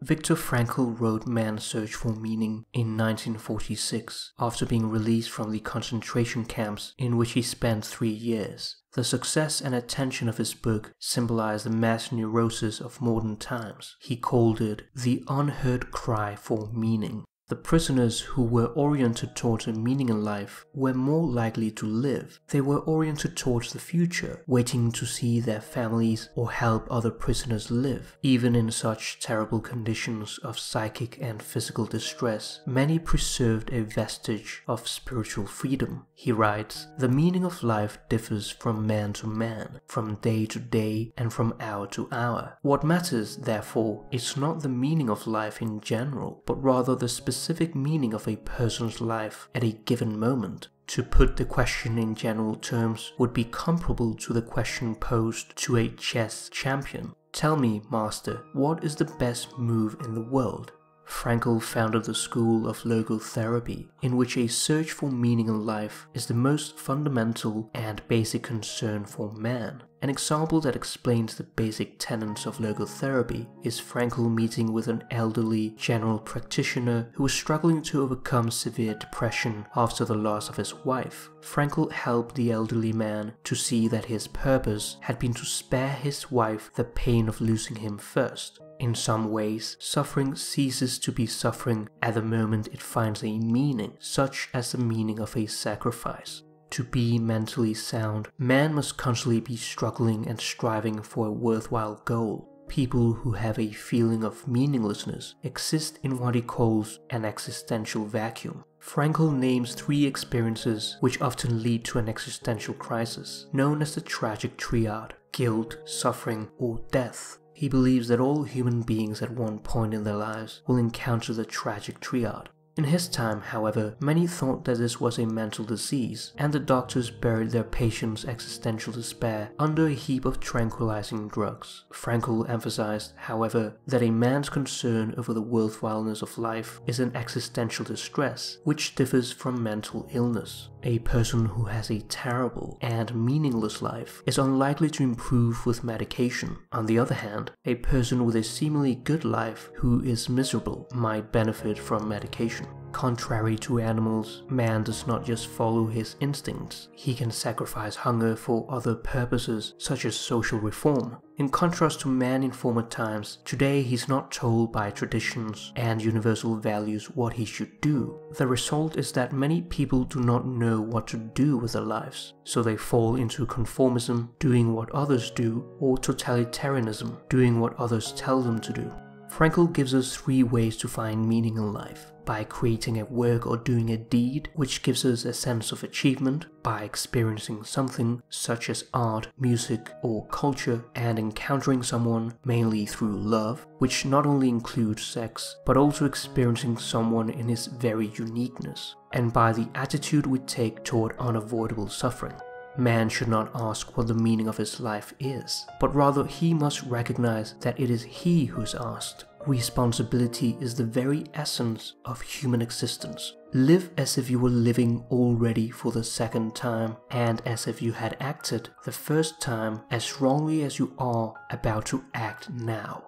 Viktor 0.02 0.34
Frankl 0.34 0.98
wrote 0.98 1.28
Man's 1.28 1.62
Search 1.62 1.94
for 1.94 2.12
Meaning 2.12 2.64
in 2.72 2.96
1946 2.96 4.32
after 4.36 4.66
being 4.66 4.90
released 4.90 5.30
from 5.30 5.52
the 5.52 5.60
concentration 5.60 6.44
camps 6.44 6.92
in 6.98 7.16
which 7.16 7.32
he 7.32 7.42
spent 7.42 7.86
three 7.86 8.08
years. 8.08 8.82
The 8.94 9.04
success 9.04 9.60
and 9.60 9.76
attention 9.76 10.28
of 10.28 10.38
his 10.38 10.54
book 10.54 10.92
symbolized 10.98 11.66
the 11.66 11.70
mass 11.70 12.10
neurosis 12.10 12.80
of 12.80 13.00
modern 13.00 13.36
times. 13.36 13.94
He 14.00 14.16
called 14.16 14.60
it 14.60 14.82
the 14.92 15.22
unheard 15.28 15.92
cry 15.92 16.34
for 16.34 16.68
meaning. 16.72 17.24
The 17.52 17.56
prisoners 17.56 18.18
who 18.20 18.44
were 18.44 18.68
oriented 18.68 19.36
towards 19.36 19.66
a 19.66 19.74
meaning 19.74 20.08
in 20.08 20.24
life 20.24 20.64
were 20.72 20.94
more 20.94 21.26
likely 21.26 21.70
to 21.72 21.84
live. 21.84 22.40
They 22.48 22.62
were 22.62 22.78
oriented 22.78 23.36
towards 23.36 23.74
the 23.74 23.78
future, 23.78 24.42
waiting 24.46 24.90
to 24.92 25.04
see 25.04 25.38
their 25.38 25.60
families 25.60 26.30
or 26.34 26.50
help 26.50 26.86
other 26.90 27.10
prisoners 27.10 27.70
live. 27.70 28.16
Even 28.22 28.56
in 28.56 28.70
such 28.70 29.20
terrible 29.20 29.60
conditions 29.60 30.38
of 30.38 30.58
psychic 30.58 31.18
and 31.20 31.42
physical 31.42 31.84
distress, 31.84 32.60
many 32.64 32.98
preserved 32.98 33.70
a 33.70 33.82
vestige 33.82 34.62
of 34.66 34.88
spiritual 34.88 35.44
freedom. 35.44 36.06
He 36.14 36.32
writes, 36.32 36.86
The 36.96 37.08
meaning 37.10 37.44
of 37.44 37.62
life 37.62 37.98
differs 38.08 38.48
from 38.48 38.86
man 38.86 39.12
to 39.14 39.26
man, 39.26 39.82
from 39.86 40.14
day 40.22 40.46
to 40.46 40.58
day, 40.58 41.12
and 41.18 41.30
from 41.30 41.52
hour 41.60 41.86
to 41.88 42.08
hour. 42.12 42.56
What 42.62 42.82
matters, 42.82 43.36
therefore, 43.36 44.06
is 44.10 44.38
not 44.38 44.60
the 44.60 44.70
meaning 44.70 45.10
of 45.10 45.26
life 45.26 45.60
in 45.60 45.82
general, 45.82 46.42
but 46.46 46.62
rather 46.62 46.94
the 46.94 47.08
specific 47.10 47.41
specific 47.42 47.74
meaning 47.74 48.14
of 48.14 48.28
a 48.28 48.36
person's 48.36 49.00
life 49.00 49.48
at 49.52 49.64
a 49.64 49.72
given 49.84 50.16
moment. 50.16 50.68
To 50.86 51.02
put 51.02 51.36
the 51.36 51.44
question 51.44 51.98
in 51.98 52.14
general 52.14 52.54
terms 52.54 53.14
would 53.18 53.32
be 53.32 53.42
comparable 53.42 54.14
to 54.14 54.32
the 54.32 54.42
question 54.42 54.94
posed 54.94 55.56
to 55.56 55.76
a 55.76 55.88
chess 55.88 56.48
champion. 56.50 57.12
Tell 57.32 57.56
me, 57.56 57.82
master, 57.90 58.44
what 58.52 58.84
is 58.84 58.94
the 58.94 59.06
best 59.18 59.58
move 59.58 59.96
in 60.04 60.14
the 60.14 60.22
world? 60.22 60.70
Frankl 61.04 61.60
founded 61.60 62.04
the 62.04 62.14
school 62.14 62.68
of 62.68 62.78
logotherapy, 62.82 63.88
in 64.02 64.16
which 64.16 64.36
a 64.36 64.46
search 64.46 64.92
for 64.92 65.10
meaning 65.10 65.48
in 65.48 65.66
life 65.66 66.06
is 66.14 66.26
the 66.26 66.34
most 66.34 66.78
fundamental 66.78 67.68
and 67.74 68.06
basic 68.06 68.44
concern 68.44 69.04
for 69.04 69.32
man. 69.32 69.82
An 70.02 70.10
example 70.10 70.60
that 70.62 70.74
explains 70.74 71.36
the 71.36 71.44
basic 71.44 71.96
tenets 71.96 72.44
of 72.44 72.58
logotherapy 72.58 73.46
is 73.62 73.80
Frankl 73.80 74.28
meeting 74.34 74.72
with 74.72 74.88
an 74.88 75.04
elderly 75.12 75.70
general 75.76 76.18
practitioner 76.18 77.08
who 77.14 77.22
was 77.22 77.32
struggling 77.32 77.80
to 77.82 78.02
overcome 78.02 78.50
severe 78.50 78.94
depression 78.94 79.64
after 79.76 80.04
the 80.04 80.16
loss 80.16 80.48
of 80.48 80.56
his 80.56 80.74
wife. 80.74 81.30
Frankl 81.40 81.92
helped 81.92 82.34
the 82.34 82.50
elderly 82.50 82.92
man 82.92 83.34
to 83.44 83.54
see 83.54 83.86
that 83.86 84.06
his 84.06 84.26
purpose 84.26 84.96
had 85.02 85.20
been 85.20 85.34
to 85.34 85.44
spare 85.44 85.92
his 85.92 86.32
wife 86.32 86.72
the 86.74 86.82
pain 86.82 87.28
of 87.28 87.40
losing 87.40 87.76
him 87.76 87.96
first. 87.96 88.58
In 88.80 88.96
some 88.96 89.30
ways, 89.30 89.76
suffering 89.78 90.34
ceases 90.34 90.98
to 90.98 91.12
be 91.12 91.26
suffering 91.26 91.88
at 92.02 92.14
the 92.14 92.22
moment 92.22 92.66
it 92.72 92.82
finds 92.82 93.22
a 93.22 93.38
meaning, 93.38 93.92
such 94.00 94.48
as 94.52 94.72
the 94.72 94.78
meaning 94.78 95.20
of 95.20 95.36
a 95.36 95.46
sacrifice. 95.46 96.42
To 96.72 96.84
be 96.84 97.18
mentally 97.18 97.74
sound, 97.74 98.28
man 98.38 98.72
must 98.72 98.96
constantly 98.96 99.40
be 99.40 99.56
struggling 99.56 100.26
and 100.26 100.40
striving 100.40 101.02
for 101.02 101.26
a 101.26 101.30
worthwhile 101.30 102.00
goal. 102.06 102.48
People 102.66 103.12
who 103.12 103.32
have 103.32 103.58
a 103.58 103.72
feeling 103.72 104.24
of 104.24 104.48
meaninglessness 104.48 105.34
exist 105.42 105.98
in 106.02 106.18
what 106.18 106.34
he 106.34 106.40
calls 106.40 106.98
an 107.10 107.26
existential 107.26 108.06
vacuum. 108.06 108.64
Frankl 108.80 109.36
names 109.36 109.74
three 109.74 110.06
experiences 110.06 110.96
which 111.00 111.20
often 111.20 111.62
lead 111.62 111.84
to 111.84 111.98
an 111.98 112.08
existential 112.08 112.72
crisis, 112.72 113.48
known 113.52 113.82
as 113.82 113.94
the 113.94 114.00
tragic 114.00 114.56
triad 114.56 115.12
guilt, 115.32 115.76
suffering, 115.84 116.48
or 116.56 116.80
death. 116.90 117.38
He 117.52 117.68
believes 117.68 118.08
that 118.08 118.20
all 118.20 118.44
human 118.44 118.80
beings 118.80 119.20
at 119.20 119.30
one 119.30 119.58
point 119.58 119.92
in 119.92 120.04
their 120.04 120.16
lives 120.16 120.62
will 120.66 120.78
encounter 120.78 121.34
the 121.34 121.44
tragic 121.44 122.00
triad. 122.00 122.48
In 122.74 122.84
his 122.84 123.06
time, 123.06 123.42
however, 123.42 123.96
many 124.00 124.26
thought 124.26 124.64
that 124.64 124.78
this 124.78 124.98
was 124.98 125.18
a 125.18 125.26
mental 125.26 125.62
disease, 125.62 126.32
and 126.38 126.52
the 126.52 126.58
doctors 126.58 127.10
buried 127.10 127.50
their 127.50 127.64
patients' 127.64 128.24
existential 128.24 128.94
despair 128.94 129.50
under 129.58 129.86
a 129.86 129.92
heap 129.92 130.24
of 130.24 130.40
tranquilizing 130.40 131.28
drugs. 131.28 131.84
Frankl 131.92 132.48
emphasized, 132.48 133.12
however, 133.16 133.76
that 133.86 134.02
a 134.02 134.10
man's 134.10 134.48
concern 134.48 135.14
over 135.18 135.34
the 135.34 135.42
worthwhileness 135.42 136.22
of 136.22 136.38
life 136.38 136.80
is 136.86 136.98
an 136.98 137.14
existential 137.14 137.84
distress, 137.84 138.56
which 138.64 138.94
differs 138.94 139.32
from 139.32 139.62
mental 139.62 140.08
illness. 140.10 140.70
A 140.84 140.98
person 141.00 141.46
who 141.46 141.64
has 141.66 141.90
a 141.90 142.00
terrible 142.00 142.78
and 142.80 143.14
meaningless 143.14 143.82
life 143.82 144.22
is 144.26 144.38
unlikely 144.38 144.90
to 144.90 145.02
improve 145.02 145.64
with 145.64 145.84
medication. 145.84 146.56
On 146.72 146.86
the 146.86 146.98
other 146.98 147.14
hand, 147.14 147.52
a 147.64 147.76
person 147.76 148.24
with 148.24 148.34
a 148.34 148.42
seemingly 148.42 148.96
good 148.96 149.24
life 149.24 149.70
who 149.76 150.02
is 150.02 150.28
miserable 150.28 150.88
might 150.92 151.30
benefit 151.30 151.78
from 151.78 152.08
medication. 152.08 152.66
Contrary 152.92 153.56
to 153.56 153.80
animals, 153.80 154.42
man 154.50 154.82
does 154.82 155.06
not 155.06 155.24
just 155.24 155.46
follow 155.46 155.86
his 155.86 156.16
instincts, 156.20 156.88
he 156.94 157.14
can 157.14 157.30
sacrifice 157.30 157.96
hunger 157.96 158.36
for 158.36 158.66
other 158.68 158.94
purposes 158.94 159.74
such 159.78 160.04
as 160.04 160.14
social 160.14 160.58
reform. 160.58 161.16
In 161.38 161.48
contrast 161.48 162.00
to 162.00 162.08
man 162.08 162.42
in 162.42 162.52
former 162.52 162.82
times, 162.82 163.38
today 163.44 163.82
he's 163.82 164.08
not 164.08 164.30
told 164.30 164.72
by 164.72 164.90
traditions 164.90 165.72
and 165.74 166.04
universal 166.04 166.54
values 166.56 167.06
what 167.10 167.32
he 167.32 167.46
should 167.46 167.80
do. 167.80 168.20
The 168.36 168.46
result 168.46 168.98
is 168.98 169.10
that 169.12 169.32
many 169.32 169.62
people 169.62 170.04
do 170.04 170.20
not 170.20 170.46
know 170.46 170.80
what 170.80 171.08
to 171.08 171.16
do 171.16 171.56
with 171.56 171.72
their 171.72 171.82
lives, 171.82 172.34
so 172.44 172.62
they 172.62 172.76
fall 172.76 173.16
into 173.16 173.46
conformism, 173.46 174.28
doing 174.38 174.74
what 174.74 174.90
others 174.90 175.30
do, 175.30 175.66
or 175.80 175.96
totalitarianism, 175.96 177.16
doing 177.30 177.58
what 177.58 177.74
others 177.76 178.12
tell 178.12 178.42
them 178.42 178.60
to 178.60 178.72
do. 178.72 178.92
Frankl 179.28 179.72
gives 179.72 179.94
us 179.94 180.14
three 180.14 180.42
ways 180.42 180.76
to 180.76 180.86
find 180.86 181.26
meaning 181.26 181.56
in 181.56 181.72
life 181.72 182.11
by 182.24 182.44
creating 182.44 183.00
a 183.00 183.04
work 183.04 183.46
or 183.46 183.56
doing 183.56 183.90
a 183.90 183.96
deed 183.96 184.48
which 184.54 184.82
gives 184.82 185.04
us 185.04 185.24
a 185.24 185.32
sense 185.32 185.72
of 185.72 185.82
achievement, 185.82 186.46
by 186.62 186.82
experiencing 186.82 187.64
something 187.64 188.22
such 188.28 188.70
as 188.70 188.84
art, 188.94 189.28
music, 189.38 189.90
or 190.02 190.26
culture, 190.26 190.84
and 190.94 191.18
encountering 191.18 191.82
someone 191.82 192.34
mainly 192.44 192.86
through 192.86 193.16
love, 193.16 193.66
which 193.78 194.04
not 194.04 194.26
only 194.26 194.48
includes 194.48 195.04
sex, 195.04 195.56
but 195.66 195.76
also 195.76 196.04
experiencing 196.04 196.76
someone 196.76 197.30
in 197.30 197.48
his 197.48 197.66
very 197.66 198.12
uniqueness, 198.14 198.94
and 199.12 199.32
by 199.32 199.52
the 199.52 199.68
attitude 199.74 200.26
we 200.26 200.38
take 200.40 200.84
toward 200.84 201.16
unavoidable 201.18 201.88
suffering. 201.88 202.34
Man 202.78 203.10
should 203.10 203.28
not 203.28 203.50
ask 203.54 203.98
what 203.98 204.06
the 204.06 204.14
meaning 204.14 204.48
of 204.48 204.56
his 204.56 204.80
life 204.80 205.12
is, 205.20 205.66
but 205.78 205.94
rather 205.94 206.24
he 206.24 206.54
must 206.54 206.82
recognize 206.84 207.54
that 207.60 207.78
it 207.78 207.90
is 207.90 208.02
he 208.02 208.46
who's 208.46 208.74
asked. 208.74 209.26
Responsibility 209.46 210.56
is 210.60 210.76
the 210.76 210.84
very 210.84 211.24
essence 211.34 211.94
of 212.04 212.20
human 212.20 212.62
existence. 212.62 213.34
Live 213.52 213.90
as 213.96 214.16
if 214.16 214.30
you 214.30 214.38
were 214.38 214.48
living 214.48 215.04
already 215.10 215.68
for 215.68 215.90
the 215.90 216.04
second 216.04 216.54
time, 216.54 216.96
and 217.10 217.42
as 217.44 217.66
if 217.66 217.82
you 217.82 217.90
had 217.90 218.16
acted 218.20 218.68
the 218.84 218.92
first 218.92 219.40
time 219.40 219.80
as 219.90 220.20
wrongly 220.20 220.62
as 220.62 220.78
you 220.78 220.94
are 220.96 221.34
about 221.50 221.86
to 221.86 222.04
act 222.14 222.50
now. 222.50 223.02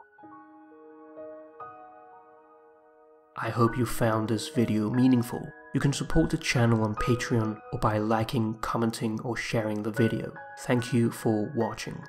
I 3.36 3.50
hope 3.50 3.78
you 3.78 3.86
found 3.86 4.28
this 4.28 4.48
video 4.48 4.90
meaningful. 4.90 5.40
You 5.72 5.80
can 5.80 5.92
support 5.92 6.30
the 6.30 6.38
channel 6.38 6.82
on 6.82 6.96
Patreon 6.96 7.60
or 7.72 7.78
by 7.78 7.98
liking, 7.98 8.54
commenting 8.54 9.20
or 9.20 9.36
sharing 9.36 9.84
the 9.84 9.92
video. 9.92 10.32
Thank 10.62 10.92
you 10.92 11.12
for 11.12 11.52
watching. 11.54 12.02